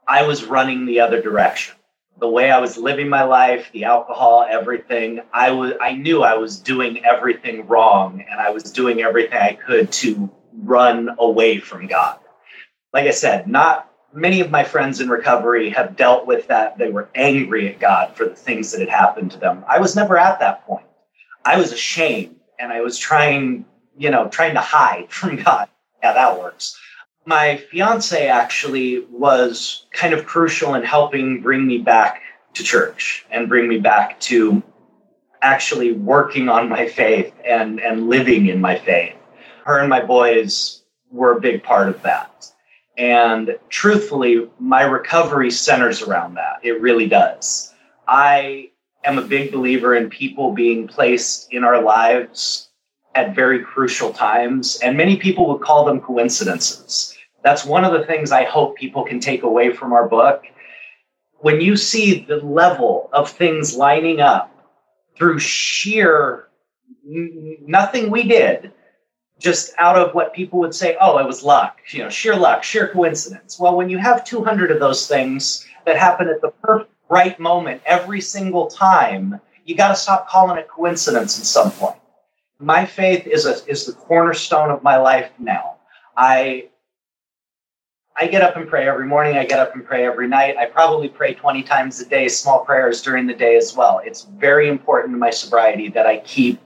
I 0.06 0.26
was 0.26 0.44
running 0.44 0.86
the 0.86 1.00
other 1.00 1.20
direction. 1.20 1.74
The 2.18 2.28
way 2.28 2.50
I 2.50 2.60
was 2.60 2.76
living 2.76 3.08
my 3.08 3.24
life, 3.24 3.70
the 3.72 3.84
alcohol, 3.84 4.46
everything, 4.48 5.20
I 5.32 5.50
was 5.50 5.72
I 5.80 5.92
knew 5.94 6.22
I 6.22 6.36
was 6.36 6.58
doing 6.58 7.04
everything 7.04 7.66
wrong 7.66 8.24
and 8.30 8.40
I 8.40 8.50
was 8.50 8.64
doing 8.64 9.02
everything 9.02 9.38
I 9.38 9.54
could 9.54 9.90
to 9.92 10.30
run 10.52 11.16
away 11.18 11.58
from 11.58 11.88
God. 11.88 12.18
Like 12.92 13.06
I 13.06 13.10
said, 13.10 13.48
not 13.48 13.90
many 14.12 14.40
of 14.40 14.50
my 14.50 14.62
friends 14.62 15.00
in 15.00 15.08
recovery 15.08 15.70
have 15.70 15.96
dealt 15.96 16.26
with 16.26 16.46
that. 16.46 16.78
They 16.78 16.90
were 16.90 17.08
angry 17.16 17.68
at 17.68 17.80
God 17.80 18.14
for 18.14 18.26
the 18.26 18.36
things 18.36 18.70
that 18.70 18.80
had 18.80 18.88
happened 18.88 19.32
to 19.32 19.38
them. 19.38 19.64
I 19.68 19.80
was 19.80 19.96
never 19.96 20.16
at 20.16 20.38
that 20.38 20.64
point. 20.64 20.86
I 21.44 21.58
was 21.58 21.72
ashamed 21.72 22.36
and 22.58 22.72
I 22.72 22.80
was 22.80 22.98
trying, 22.98 23.64
you 23.96 24.10
know, 24.10 24.28
trying 24.28 24.54
to 24.54 24.60
hide 24.60 25.10
from 25.10 25.36
God. 25.36 25.68
Yeah, 26.02 26.12
that 26.12 26.38
works. 26.38 26.78
My 27.26 27.56
fiance 27.56 28.28
actually 28.28 29.00
was 29.10 29.86
kind 29.92 30.12
of 30.12 30.26
crucial 30.26 30.74
in 30.74 30.82
helping 30.82 31.40
bring 31.40 31.66
me 31.66 31.78
back 31.78 32.20
to 32.52 32.62
church 32.62 33.24
and 33.30 33.48
bring 33.48 33.66
me 33.66 33.78
back 33.78 34.20
to 34.20 34.62
actually 35.40 35.92
working 35.92 36.48
on 36.48 36.68
my 36.68 36.88
faith 36.88 37.32
and, 37.44 37.80
and 37.80 38.08
living 38.08 38.46
in 38.46 38.60
my 38.60 38.78
faith. 38.78 39.14
Her 39.64 39.80
and 39.80 39.88
my 39.88 40.02
boys 40.02 40.82
were 41.10 41.36
a 41.36 41.40
big 41.40 41.62
part 41.62 41.88
of 41.88 42.02
that. 42.02 42.50
And 42.96 43.58
truthfully, 43.68 44.48
my 44.58 44.82
recovery 44.82 45.50
centers 45.50 46.02
around 46.02 46.34
that. 46.34 46.60
It 46.62 46.80
really 46.80 47.06
does. 47.06 47.72
I 48.06 48.70
am 49.04 49.18
a 49.18 49.22
big 49.22 49.52
believer 49.52 49.94
in 49.94 50.08
people 50.08 50.52
being 50.52 50.88
placed 50.88 51.52
in 51.52 51.64
our 51.64 51.82
lives 51.82 52.70
at 53.14 53.34
very 53.34 53.62
crucial 53.62 54.12
times, 54.12 54.78
and 54.82 54.96
many 54.96 55.16
people 55.16 55.46
would 55.48 55.62
call 55.62 55.84
them 55.84 56.00
coincidences. 56.00 57.16
That's 57.42 57.64
one 57.64 57.84
of 57.84 57.92
the 57.92 58.06
things 58.06 58.32
I 58.32 58.44
hope 58.44 58.76
people 58.76 59.04
can 59.04 59.20
take 59.20 59.42
away 59.42 59.72
from 59.72 59.92
our 59.92 60.08
book. 60.08 60.44
When 61.38 61.60
you 61.60 61.76
see 61.76 62.24
the 62.24 62.36
level 62.36 63.10
of 63.12 63.30
things 63.30 63.76
lining 63.76 64.20
up 64.20 64.50
through 65.16 65.38
sheer 65.38 66.48
nothing 67.04 68.10
we 68.10 68.26
did, 68.26 68.72
just 69.38 69.74
out 69.78 69.96
of 69.96 70.14
what 70.14 70.32
people 70.32 70.58
would 70.60 70.74
say, 70.74 70.96
oh, 71.00 71.18
it 71.18 71.26
was 71.26 71.42
luck, 71.42 71.80
you 71.90 72.02
know, 72.02 72.08
sheer 72.08 72.34
luck, 72.34 72.64
sheer 72.64 72.88
coincidence. 72.88 73.58
Well, 73.58 73.76
when 73.76 73.90
you 73.90 73.98
have 73.98 74.24
200 74.24 74.70
of 74.70 74.80
those 74.80 75.06
things 75.06 75.66
that 75.84 75.98
happen 75.98 76.28
at 76.28 76.40
the 76.40 76.50
perfect 76.62 76.93
right 77.08 77.38
moment 77.38 77.82
every 77.86 78.20
single 78.20 78.66
time, 78.66 79.40
you 79.64 79.74
got 79.74 79.88
to 79.88 79.96
stop 79.96 80.28
calling 80.28 80.58
it 80.58 80.68
coincidence 80.68 81.38
at 81.38 81.46
some 81.46 81.70
point. 81.70 81.96
My 82.58 82.84
faith 82.86 83.26
is 83.26 83.46
a, 83.46 83.64
is 83.68 83.86
the 83.86 83.92
cornerstone 83.92 84.70
of 84.70 84.82
my 84.82 84.96
life 84.96 85.30
now. 85.38 85.76
I 86.16 86.68
I 88.16 88.28
get 88.28 88.42
up 88.42 88.56
and 88.56 88.68
pray 88.68 88.86
every 88.86 89.06
morning. 89.06 89.36
I 89.36 89.44
get 89.44 89.58
up 89.58 89.74
and 89.74 89.84
pray 89.84 90.06
every 90.06 90.28
night. 90.28 90.56
I 90.56 90.66
probably 90.66 91.08
pray 91.08 91.34
20 91.34 91.64
times 91.64 92.00
a 92.00 92.06
day, 92.06 92.28
small 92.28 92.64
prayers 92.64 93.02
during 93.02 93.26
the 93.26 93.34
day 93.34 93.56
as 93.56 93.74
well. 93.74 94.00
It's 94.04 94.22
very 94.22 94.68
important 94.68 95.12
to 95.14 95.18
my 95.18 95.30
sobriety 95.30 95.88
that 95.88 96.06
I 96.06 96.18
keep 96.18 96.60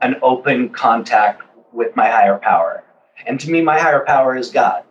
an 0.00 0.16
open 0.22 0.70
contact 0.70 1.42
with 1.72 1.94
my 1.94 2.08
higher 2.08 2.38
power. 2.38 2.84
And 3.26 3.38
to 3.38 3.50
me, 3.50 3.60
my 3.60 3.78
higher 3.78 4.02
power 4.06 4.34
is 4.34 4.50
God. 4.50 4.84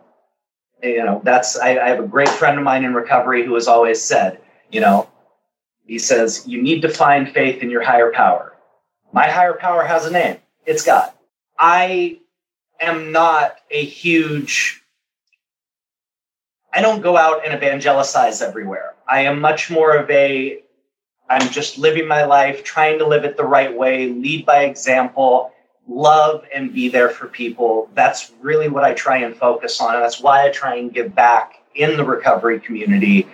You 0.82 1.04
know, 1.04 1.20
that's, 1.24 1.58
I, 1.58 1.70
I 1.70 1.88
have 1.88 1.98
a 1.98 2.06
great 2.06 2.28
friend 2.28 2.56
of 2.56 2.64
mine 2.64 2.84
in 2.84 2.94
recovery 2.94 3.44
who 3.44 3.54
has 3.54 3.66
always 3.66 4.00
said, 4.00 4.40
you 4.70 4.80
know, 4.80 5.08
he 5.86 5.98
says, 5.98 6.46
you 6.46 6.62
need 6.62 6.82
to 6.82 6.88
find 6.88 7.32
faith 7.32 7.62
in 7.62 7.70
your 7.70 7.82
higher 7.82 8.12
power. 8.12 8.54
My 9.12 9.28
higher 9.28 9.54
power 9.54 9.84
has 9.84 10.04
a 10.04 10.10
name. 10.10 10.36
It's 10.66 10.84
God. 10.84 11.10
I 11.58 12.18
am 12.80 13.10
not 13.10 13.56
a 13.70 13.84
huge, 13.84 14.82
I 16.72 16.82
don't 16.82 17.00
go 17.00 17.16
out 17.16 17.44
and 17.44 17.54
evangelize 17.54 18.42
everywhere. 18.42 18.94
I 19.08 19.22
am 19.22 19.40
much 19.40 19.70
more 19.70 19.96
of 19.96 20.10
a, 20.10 20.62
I'm 21.30 21.48
just 21.50 21.78
living 21.78 22.06
my 22.06 22.24
life, 22.24 22.64
trying 22.64 22.98
to 22.98 23.06
live 23.06 23.24
it 23.24 23.36
the 23.36 23.44
right 23.44 23.74
way, 23.74 24.08
lead 24.10 24.44
by 24.44 24.64
example, 24.64 25.52
love 25.88 26.44
and 26.54 26.72
be 26.72 26.88
there 26.88 27.08
for 27.08 27.26
people. 27.26 27.88
That's 27.94 28.32
really 28.40 28.68
what 28.68 28.84
I 28.84 28.92
try 28.92 29.18
and 29.18 29.34
focus 29.34 29.80
on. 29.80 29.94
And 29.94 30.04
that's 30.04 30.20
why 30.20 30.46
I 30.46 30.50
try 30.50 30.76
and 30.76 30.92
give 30.92 31.14
back 31.14 31.62
in 31.74 31.96
the 31.96 32.04
recovery 32.04 32.60
community 32.60 33.26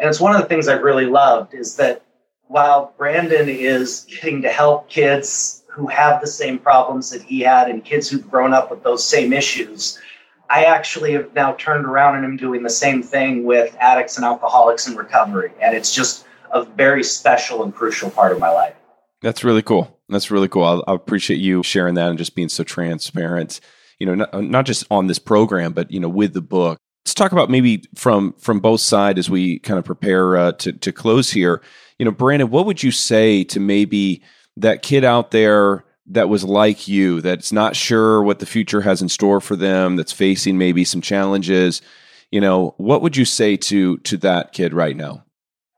and 0.00 0.08
it's 0.08 0.20
one 0.20 0.34
of 0.34 0.40
the 0.40 0.48
things 0.48 0.66
I've 0.66 0.82
really 0.82 1.06
loved 1.06 1.52
is 1.52 1.76
that 1.76 2.02
while 2.48 2.94
Brandon 2.96 3.48
is 3.48 4.06
getting 4.08 4.42
to 4.42 4.48
help 4.48 4.88
kids 4.88 5.62
who 5.68 5.86
have 5.86 6.20
the 6.20 6.26
same 6.26 6.58
problems 6.58 7.10
that 7.10 7.22
he 7.22 7.40
had 7.40 7.68
and 7.68 7.84
kids 7.84 8.08
who've 8.08 8.28
grown 8.28 8.54
up 8.54 8.70
with 8.70 8.82
those 8.82 9.06
same 9.06 9.32
issues, 9.32 10.00
I 10.48 10.64
actually 10.64 11.12
have 11.12 11.32
now 11.34 11.52
turned 11.52 11.84
around 11.84 12.16
and 12.16 12.24
am 12.24 12.36
doing 12.36 12.62
the 12.62 12.70
same 12.70 13.02
thing 13.02 13.44
with 13.44 13.76
addicts 13.78 14.16
and 14.16 14.24
alcoholics 14.24 14.88
in 14.88 14.96
recovery. 14.96 15.52
And 15.60 15.76
it's 15.76 15.94
just 15.94 16.26
a 16.50 16.64
very 16.64 17.04
special 17.04 17.62
and 17.62 17.72
crucial 17.72 18.10
part 18.10 18.32
of 18.32 18.40
my 18.40 18.50
life. 18.50 18.74
That's 19.22 19.44
really 19.44 19.62
cool. 19.62 20.00
That's 20.08 20.30
really 20.30 20.48
cool. 20.48 20.64
I, 20.64 20.90
I 20.90 20.94
appreciate 20.94 21.38
you 21.38 21.62
sharing 21.62 21.94
that 21.94 22.08
and 22.08 22.18
just 22.18 22.34
being 22.34 22.48
so 22.48 22.64
transparent. 22.64 23.60
You 23.98 24.06
know, 24.06 24.14
not, 24.14 24.42
not 24.42 24.66
just 24.66 24.84
on 24.90 25.06
this 25.06 25.18
program, 25.18 25.72
but 25.72 25.90
you 25.90 26.00
know, 26.00 26.08
with 26.08 26.32
the 26.32 26.40
book. 26.40 26.78
Let's 27.04 27.14
talk 27.14 27.32
about 27.32 27.50
maybe 27.50 27.84
from 27.94 28.34
from 28.34 28.60
both 28.60 28.80
sides 28.80 29.18
as 29.18 29.30
we 29.30 29.58
kind 29.60 29.78
of 29.78 29.84
prepare 29.84 30.36
uh, 30.36 30.52
to 30.52 30.72
to 30.72 30.92
close 30.92 31.30
here. 31.30 31.62
You 31.98 32.04
know, 32.04 32.10
Brandon, 32.10 32.50
what 32.50 32.66
would 32.66 32.82
you 32.82 32.90
say 32.90 33.44
to 33.44 33.60
maybe 33.60 34.22
that 34.56 34.82
kid 34.82 35.04
out 35.04 35.30
there 35.30 35.84
that 36.06 36.28
was 36.28 36.44
like 36.44 36.88
you, 36.88 37.20
that's 37.20 37.52
not 37.52 37.76
sure 37.76 38.22
what 38.22 38.38
the 38.38 38.46
future 38.46 38.80
has 38.80 39.00
in 39.00 39.08
store 39.08 39.40
for 39.40 39.56
them, 39.56 39.96
that's 39.96 40.12
facing 40.12 40.58
maybe 40.58 40.84
some 40.84 41.00
challenges? 41.00 41.82
You 42.30 42.40
know, 42.40 42.74
what 42.76 43.02
would 43.02 43.16
you 43.16 43.24
say 43.24 43.56
to 43.56 43.98
to 43.98 44.16
that 44.18 44.52
kid 44.52 44.74
right 44.74 44.96
now? 44.96 45.24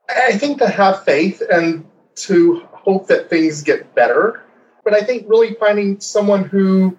I 0.09 0.37
think 0.37 0.59
to 0.59 0.67
have 0.67 1.03
faith 1.03 1.41
and 1.51 1.85
to 2.15 2.67
hope 2.73 3.07
that 3.07 3.29
things 3.29 3.63
get 3.63 3.95
better. 3.95 4.41
But 4.83 4.93
I 4.93 5.01
think 5.01 5.27
really 5.29 5.55
finding 5.55 5.99
someone 5.99 6.43
who 6.43 6.97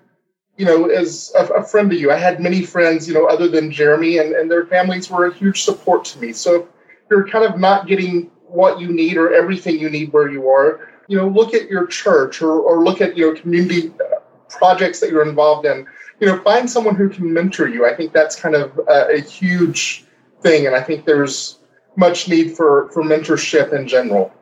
you 0.57 0.65
know, 0.65 0.87
as 0.87 1.33
a, 1.37 1.47
a, 1.47 1.65
friend 1.65 1.91
to 1.91 1.97
you. 1.97 2.13
I 2.13 2.17
had 2.17 2.41
many 2.41 2.63
friends, 2.63 3.09
you 3.09 3.15
know, 3.15 3.27
other 3.27 3.49
than 3.49 3.73
Jeremy, 3.73 4.19
and, 4.19 4.35
and 4.35 4.51
their 4.51 4.67
families 4.67 5.11
were 5.11 5.27
a 5.27 5.35
huge 5.35 5.63
support 5.65 6.05
to 6.07 6.21
me. 6.21 6.33
So 6.33 6.63
if 6.63 6.67
you're 7.11 7.27
kind 7.27 7.45
of 7.45 7.59
not 7.59 7.87
getting 7.87 8.31
what 8.47 8.81
you 8.81 8.93
need 8.93 9.17
or 9.17 9.35
everything 9.35 9.79
you 9.79 9.91
need 9.91 10.13
where 10.13 10.31
you 10.31 10.49
are, 10.49 10.89
you 11.09 11.17
know, 11.17 11.29
look 11.29 11.55
at 11.55 11.69
your 11.69 11.87
church 11.87 12.41
or, 12.41 12.61
or 12.61 12.85
look 12.85 13.01
at, 13.01 13.17
you 13.17 13.27
know, 13.27 13.41
community 13.41 13.93
uh, 14.01 14.21
projects 14.49 15.01
that 15.01 15.11
you're 15.11 15.29
involved 15.29 15.67
in. 15.67 15.87
You 16.21 16.29
know, 16.29 16.41
find 16.43 16.71
someone 16.71 16.95
who 16.95 17.09
can 17.09 17.33
mentor 17.33 17.69
you. 17.69 17.85
I 17.85 17.95
think 17.95 18.13
that's 18.13 18.37
kind 18.37 18.55
of 18.55 18.79
a, 18.89 19.17
a 19.17 19.21
huge 19.21 20.05
thing. 20.41 20.67
And 20.67 20.77
I 20.77 20.83
think 20.83 21.05
there's 21.05 21.59
much 21.97 22.29
need 22.29 22.57
for, 22.57 22.89
for 22.91 23.03
mentorship 23.03 23.73
in 23.73 23.89
general. 23.89 24.33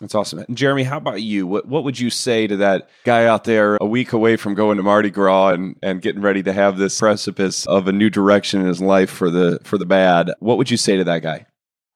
That's 0.00 0.14
awesome. 0.14 0.40
And 0.40 0.56
Jeremy, 0.56 0.82
how 0.82 0.96
about 0.96 1.22
you? 1.22 1.46
What 1.46 1.66
what 1.66 1.84
would 1.84 1.98
you 1.98 2.10
say 2.10 2.46
to 2.48 2.56
that 2.56 2.88
guy 3.04 3.26
out 3.26 3.44
there 3.44 3.76
a 3.80 3.86
week 3.86 4.12
away 4.12 4.36
from 4.36 4.54
going 4.54 4.76
to 4.76 4.82
Mardi 4.82 5.10
Gras 5.10 5.50
and, 5.50 5.76
and 5.82 6.02
getting 6.02 6.20
ready 6.20 6.42
to 6.42 6.52
have 6.52 6.78
this 6.78 6.98
precipice 6.98 7.64
of 7.66 7.86
a 7.86 7.92
new 7.92 8.10
direction 8.10 8.60
in 8.60 8.66
his 8.66 8.80
life 8.80 9.10
for 9.10 9.30
the 9.30 9.60
for 9.62 9.78
the 9.78 9.86
bad? 9.86 10.32
What 10.40 10.58
would 10.58 10.70
you 10.70 10.76
say 10.76 10.96
to 10.96 11.04
that 11.04 11.22
guy? 11.22 11.46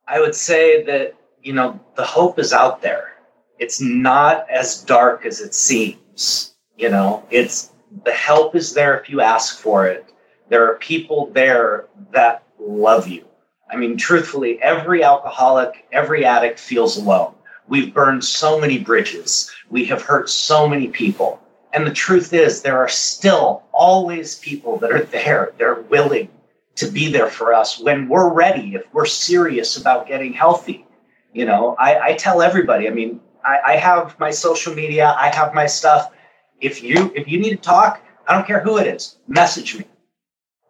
I 0.06 0.20
would 0.20 0.34
say 0.34 0.84
that, 0.84 1.16
you 1.42 1.52
know, 1.52 1.78
the 1.96 2.04
hope 2.04 2.38
is 2.38 2.52
out 2.52 2.82
there. 2.82 3.14
It's 3.58 3.80
not 3.80 4.48
as 4.48 4.82
dark 4.84 5.26
as 5.26 5.40
it 5.40 5.52
seems. 5.52 6.54
You 6.76 6.90
know, 6.90 7.26
it's 7.30 7.72
the 8.04 8.12
help 8.12 8.54
is 8.54 8.74
there 8.74 8.98
if 8.98 9.10
you 9.10 9.20
ask 9.20 9.58
for 9.58 9.88
it. 9.88 10.12
There 10.50 10.70
are 10.70 10.76
people 10.76 11.30
there 11.32 11.88
that 12.12 12.44
love 12.60 13.08
you. 13.08 13.24
I 13.70 13.76
mean, 13.76 13.96
truthfully, 13.96 14.62
every 14.62 15.02
alcoholic, 15.02 15.84
every 15.92 16.24
addict 16.24 16.60
feels 16.60 16.96
alone 16.96 17.34
We've 17.68 17.92
burned 17.92 18.24
so 18.24 18.60
many 18.60 18.78
bridges. 18.78 19.50
We 19.70 19.84
have 19.86 20.02
hurt 20.02 20.30
so 20.30 20.68
many 20.68 20.88
people. 20.88 21.40
And 21.72 21.86
the 21.86 21.92
truth 21.92 22.32
is, 22.32 22.62
there 22.62 22.78
are 22.78 22.88
still 22.88 23.62
always 23.72 24.36
people 24.36 24.78
that 24.78 24.90
are 24.90 25.04
there. 25.04 25.52
They're 25.58 25.82
willing 25.82 26.30
to 26.76 26.86
be 26.86 27.10
there 27.10 27.28
for 27.28 27.52
us 27.52 27.78
when 27.78 28.08
we're 28.08 28.32
ready, 28.32 28.74
if 28.74 28.92
we're 28.94 29.04
serious 29.04 29.76
about 29.76 30.06
getting 30.06 30.32
healthy. 30.32 30.86
You 31.32 31.44
know, 31.44 31.76
I, 31.78 32.00
I 32.00 32.12
tell 32.14 32.40
everybody, 32.40 32.88
I 32.88 32.90
mean, 32.90 33.20
I, 33.44 33.58
I 33.66 33.76
have 33.76 34.18
my 34.18 34.30
social 34.30 34.74
media, 34.74 35.14
I 35.18 35.34
have 35.34 35.54
my 35.54 35.66
stuff. 35.66 36.12
If 36.60 36.82
you 36.82 37.12
if 37.14 37.28
you 37.28 37.38
need 37.38 37.50
to 37.50 37.56
talk, 37.56 38.02
I 38.26 38.34
don't 38.34 38.46
care 38.46 38.60
who 38.60 38.78
it 38.78 38.86
is, 38.86 39.16
message 39.28 39.76
me. 39.76 39.84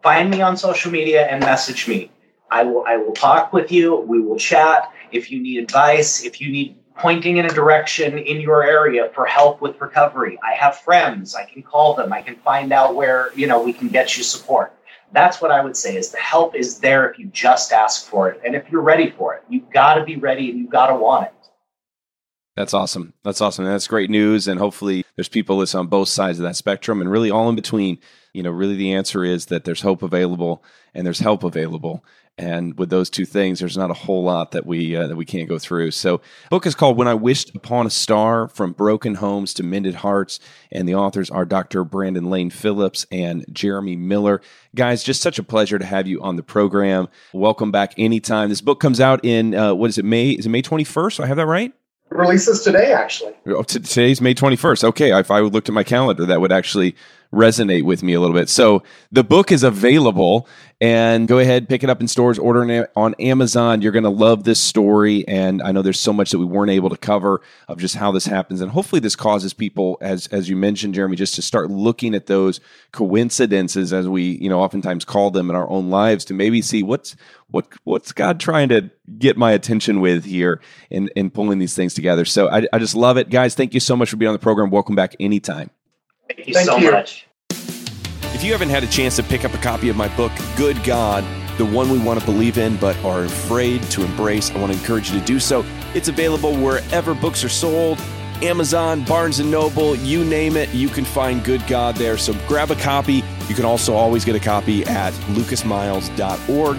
Find 0.03 0.31
me 0.31 0.43
on 0.43 0.57
social 0.57 0.91
media 0.91 1.27
and 1.27 1.41
message 1.41 1.89
me. 1.89 2.11
I 2.51 2.65
will 2.65 2.85
I 2.87 2.97
will 2.97 3.13
talk 3.13 3.53
with 3.53 3.71
you. 3.71 3.97
We 4.01 4.21
will 4.21 4.39
chat. 4.39 4.93
if 5.13 5.31
you 5.31 5.41
need 5.41 5.59
advice, 5.63 6.25
if 6.25 6.41
you 6.41 6.51
need 6.51 6.77
pointing 6.99 7.37
in 7.37 7.47
a 7.47 7.49
direction 7.49 8.19
in 8.19 8.41
your 8.41 8.65
area 8.65 9.11
for 9.15 9.25
help 9.25 9.61
with 9.61 9.81
recovery. 9.81 10.39
I 10.43 10.55
have 10.55 10.79
friends. 10.79 11.35
I 11.35 11.45
can 11.45 11.63
call 11.63 11.95
them. 11.95 12.13
I 12.13 12.23
can 12.23 12.37
find 12.37 12.73
out 12.73 12.97
where, 12.97 13.31
you 13.35 13.47
know, 13.47 13.63
we 13.63 13.73
can 13.73 13.89
get 13.89 14.17
you 14.17 14.25
support. 14.25 14.75
That's 15.13 15.41
what 15.41 15.51
I 15.51 15.63
would 15.63 15.77
say 15.77 15.97
is 15.97 16.11
the 16.11 16.19
help 16.19 16.55
is 16.55 16.81
there 16.81 17.09
if 17.09 17.19
you 17.19 17.27
just 17.27 17.73
ask 17.73 18.07
for 18.07 18.29
it. 18.29 18.41
And 18.45 18.55
if 18.55 18.69
you're 18.71 18.83
ready 18.83 19.11
for 19.11 19.35
it, 19.35 19.45
you've 19.49 19.71
got 19.71 19.95
to 19.95 20.05
be 20.05 20.17
ready 20.17 20.51
and 20.51 20.59
you've 20.59 20.71
got 20.71 20.89
to 20.89 20.97
want 20.97 21.27
it. 21.27 21.33
That's 22.57 22.75
awesome. 22.75 23.15
That's 23.23 23.41
awesome. 23.41 23.65
That's 23.65 23.87
great 23.87 24.11
news. 24.11 24.49
And 24.49 24.59
hopefully 24.59 25.05
there's 25.15 25.29
people 25.29 25.59
that's 25.61 25.77
on 25.77 25.87
both 25.87 26.09
sides 26.09 26.41
of 26.41 26.43
that 26.43 26.57
spectrum 26.57 27.01
and 27.01 27.11
really 27.11 27.31
all 27.31 27.49
in 27.49 27.55
between. 27.55 27.99
You 28.35 28.43
know, 28.43 28.51
really 28.51 28.75
the 28.75 28.93
answer 28.93 29.25
is 29.25 29.47
that 29.47 29.65
there's 29.65 29.81
hope 29.81 30.03
available 30.03 30.65
and 30.93 31.07
there's 31.07 31.21
help 31.21 31.45
available. 31.45 32.05
And 32.38 32.79
with 32.79 32.88
those 32.88 33.11
two 33.11 33.24
things, 33.24 33.59
there's 33.59 33.77
not 33.77 33.90
a 33.90 33.94
whole 33.94 34.22
lot 34.22 34.53
that 34.53 34.64
we 34.64 34.94
uh, 34.94 35.09
that 35.09 35.16
we 35.16 35.24
can't 35.24 35.48
go 35.48 35.59
through. 35.59 35.90
So, 35.90 36.20
book 36.51 36.66
is 36.66 36.77
called 36.77 36.96
"When 36.96 37.09
I 37.09 37.14
Wished 37.14 37.55
Upon 37.57 37.87
a 37.87 37.90
Star: 37.90 38.46
From 38.46 38.72
Broken 38.72 39.16
Homes 39.16 39.53
to 39.55 39.64
Mended 39.64 39.96
Hearts," 39.96 40.38
and 40.70 40.88
the 40.88 40.94
authors 40.94 41.31
are 41.31 41.44
Dr. 41.44 41.83
Brandon 41.83 42.31
Lane 42.31 42.51
Phillips 42.51 43.07
and 43.11 43.44
Jeremy 43.53 43.96
Miller. 43.96 44.40
Guys, 44.77 45.03
just 45.03 45.20
such 45.20 45.40
a 45.40 45.42
pleasure 45.42 45.81
to 45.81 45.85
have 45.85 46.07
you 46.07 46.22
on 46.22 46.37
the 46.37 46.44
program. 46.44 47.09
Welcome 47.33 47.72
back 47.72 47.92
anytime. 47.98 48.48
This 48.51 48.61
book 48.61 48.79
comes 48.79 49.01
out 49.01 49.24
in 49.24 49.55
uh, 49.55 49.74
what 49.74 49.90
is 49.90 49.98
it? 49.98 50.05
May 50.05 50.31
is 50.31 50.46
it 50.46 50.51
May 50.51 50.62
21st? 50.62 51.24
I 51.24 51.27
have 51.27 51.38
that 51.38 51.46
right? 51.46 51.72
Releases 52.11 52.62
today, 52.62 52.92
actually. 52.92 53.35
Oh, 53.46 53.62
t- 53.62 53.81
today's 53.81 54.22
May 54.22 54.35
21st. 54.35 54.85
Okay, 54.85 55.18
if 55.18 55.31
I 55.31 55.40
looked 55.40 55.68
at 55.68 55.74
my 55.74 55.85
calendar, 55.85 56.24
that 56.24 56.40
would 56.40 56.53
actually 56.53 56.96
resonate 57.33 57.83
with 57.83 58.03
me 58.03 58.14
a 58.14 58.21
little 58.21 58.35
bit. 58.35 58.49
So 58.49 58.83
the 59.12 59.23
book 59.23 59.53
is 59.53 59.62
available 59.62 60.49
and 60.81 61.27
go 61.27 61.38
ahead, 61.38 61.69
pick 61.69 61.83
it 61.83 61.91
up 61.91 62.01
in 62.01 62.09
stores, 62.09 62.38
order 62.38 62.69
it 62.71 62.91
on 62.97 63.14
Amazon. 63.14 63.83
You're 63.83 63.93
going 63.93 64.05
to 64.05 64.11
love 64.11 64.45
this 64.45 64.61
story. 64.61 65.27
And 65.27 65.61
I 65.61 65.73
know 65.73 65.83
there's 65.83 66.01
so 66.01 66.12
much 66.12 66.31
that 66.31 66.38
we 66.38 66.45
weren't 66.45 66.71
able 66.71 66.88
to 66.88 66.97
cover 66.97 67.43
of 67.67 67.79
just 67.79 67.97
how 67.97 68.12
this 68.12 68.27
happens. 68.27 68.61
And 68.61 68.71
hopefully 68.71 69.01
this 69.01 69.17
causes 69.17 69.53
people, 69.53 69.99
as, 70.01 70.27
as 70.29 70.49
you 70.49 70.57
mentioned, 70.57 70.95
Jeremy, 70.95 71.17
just 71.17 71.35
to 71.35 71.43
start 71.43 71.71
looking 71.71 72.14
at 72.14 72.27
those 72.27 72.61
coincidences 72.93 73.93
as 73.93 74.09
we, 74.09 74.38
you 74.41 74.49
know, 74.49 74.61
oftentimes 74.61 75.05
call 75.05 75.31
them 75.31 75.51
in 75.51 75.57
our 75.57 75.69
own 75.69 75.91
lives 75.91 76.25
to 76.27 76.35
maybe 76.35 76.62
see 76.62 76.83
what's, 76.83 77.17
what, 77.49 77.67
what's 77.85 78.12
God 78.12 78.41
trying 78.41 78.69
to 78.71 78.91
get 79.19 79.37
my 79.37 79.53
attention 79.53 80.01
with 80.01 80.25
here 80.25 80.61
in, 80.91 81.09
in 81.17 81.31
pulling 81.31 81.59
these 81.59 81.75
things 81.75 81.93
together. 81.93 82.25
So 82.25 82.49
I, 82.49 82.67
I 82.73 82.79
just 82.79 82.95
love 82.95 83.17
it. 83.19 83.31
Guys, 83.31 83.55
thank 83.55 83.75
you 83.75 83.81
so 83.81 83.97
much 83.97 84.11
for 84.11 84.17
being 84.17 84.29
on 84.29 84.35
the 84.35 84.38
program. 84.38 84.71
Welcome 84.71 84.95
back 84.95 85.14
anytime. 85.19 85.71
Thank 86.29 86.47
you 86.47 86.55
Thank 86.55 86.67
so 86.67 86.77
you. 86.77 86.93
much. 86.93 87.27
If 88.35 88.45
you 88.45 88.53
haven't 88.53 88.69
had 88.69 88.85
a 88.85 88.87
chance 88.87 89.17
to 89.17 89.23
pick 89.23 89.45
up 89.45 89.53
a 89.55 89.59
copy 89.59 89.88
of 89.88 89.97
my 89.97 90.14
book, 90.17 90.31
Good 90.57 90.83
God, 90.85 91.25
the 91.59 91.64
one 91.64 91.91
we 91.91 91.99
want 91.99 92.21
to 92.21 92.27
believe 92.27 92.57
in 92.59 92.77
but 92.77 92.97
are 92.99 93.25
afraid 93.25 93.83
to 93.91 94.05
embrace, 94.05 94.51
I 94.51 94.59
want 94.59 94.73
to 94.73 94.79
encourage 94.79 95.11
you 95.11 95.19
to 95.19 95.25
do 95.25 95.41
so. 95.41 95.64
It's 95.95 96.09
available 96.09 96.55
wherever 96.55 97.14
books 97.14 97.43
are 97.43 97.49
sold. 97.49 97.99
Amazon, 98.43 99.03
Barnes 99.05 99.41
and 99.41 99.51
Noble, 99.51 99.97
you 99.97 100.25
name 100.25 100.57
it, 100.57 100.73
you 100.73 100.88
can 100.88 101.05
find 101.05 101.43
Good 101.43 101.67
God 101.67 101.97
there. 101.97 102.17
So 102.17 102.33
grab 102.47 102.71
a 102.71 102.77
copy. 102.77 103.25
You 103.49 103.55
can 103.57 103.64
also 103.64 103.95
always 103.95 104.25
get 104.25 104.37
a 104.37 104.41
copy 104.41 104.85
at 104.85 105.12
lucasmiles.org. 105.33 106.77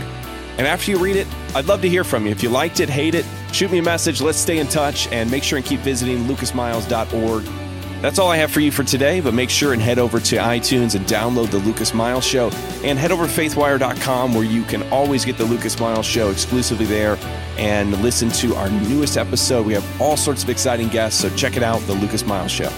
And 0.57 0.67
after 0.67 0.91
you 0.91 0.97
read 0.97 1.17
it, 1.17 1.27
I'd 1.55 1.65
love 1.65 1.81
to 1.81 1.89
hear 1.89 2.05
from 2.05 2.25
you. 2.25 2.31
If 2.31 2.43
you 2.43 2.49
liked 2.49 2.79
it, 2.79 2.89
hate 2.89 3.15
it, 3.15 3.25
shoot 3.51 3.71
me 3.71 3.79
a 3.79 3.83
message. 3.83 4.21
Let's 4.21 4.37
stay 4.37 4.59
in 4.59 4.67
touch 4.67 5.07
and 5.11 5.29
make 5.29 5.43
sure 5.43 5.57
and 5.57 5.65
keep 5.65 5.81
visiting 5.81 6.25
lucasmiles.org. 6.25 7.68
That's 8.01 8.17
all 8.17 8.29
I 8.29 8.37
have 8.37 8.49
for 8.49 8.61
you 8.61 8.71
for 8.71 8.83
today, 8.83 9.19
but 9.19 9.33
make 9.33 9.49
sure 9.49 9.73
and 9.73 9.81
head 9.81 9.99
over 9.99 10.21
to 10.21 10.37
iTunes 10.37 10.95
and 10.95 11.05
download 11.05 11.51
the 11.51 11.57
Lucas 11.57 11.93
Miles 11.93 12.23
Show 12.23 12.49
and 12.83 12.97
head 12.97 13.11
over 13.11 13.27
to 13.27 13.31
faithwire.com 13.31 14.33
where 14.33 14.45
you 14.45 14.63
can 14.63 14.83
always 14.89 15.25
get 15.25 15.37
the 15.37 15.43
Lucas 15.43 15.77
Miles 15.79 16.05
Show 16.05 16.29
exclusively 16.29 16.85
there 16.85 17.17
and 17.57 17.91
listen 18.01 18.29
to 18.29 18.55
our 18.55 18.69
newest 18.69 19.17
episode. 19.17 19.65
We 19.65 19.73
have 19.73 20.01
all 20.01 20.15
sorts 20.15 20.43
of 20.43 20.49
exciting 20.49 20.87
guests, 20.87 21.19
so 21.19 21.29
check 21.35 21.57
it 21.57 21.63
out, 21.63 21.81
the 21.81 21.93
Lucas 21.93 22.25
Miles 22.25 22.51
Show. 22.51 22.71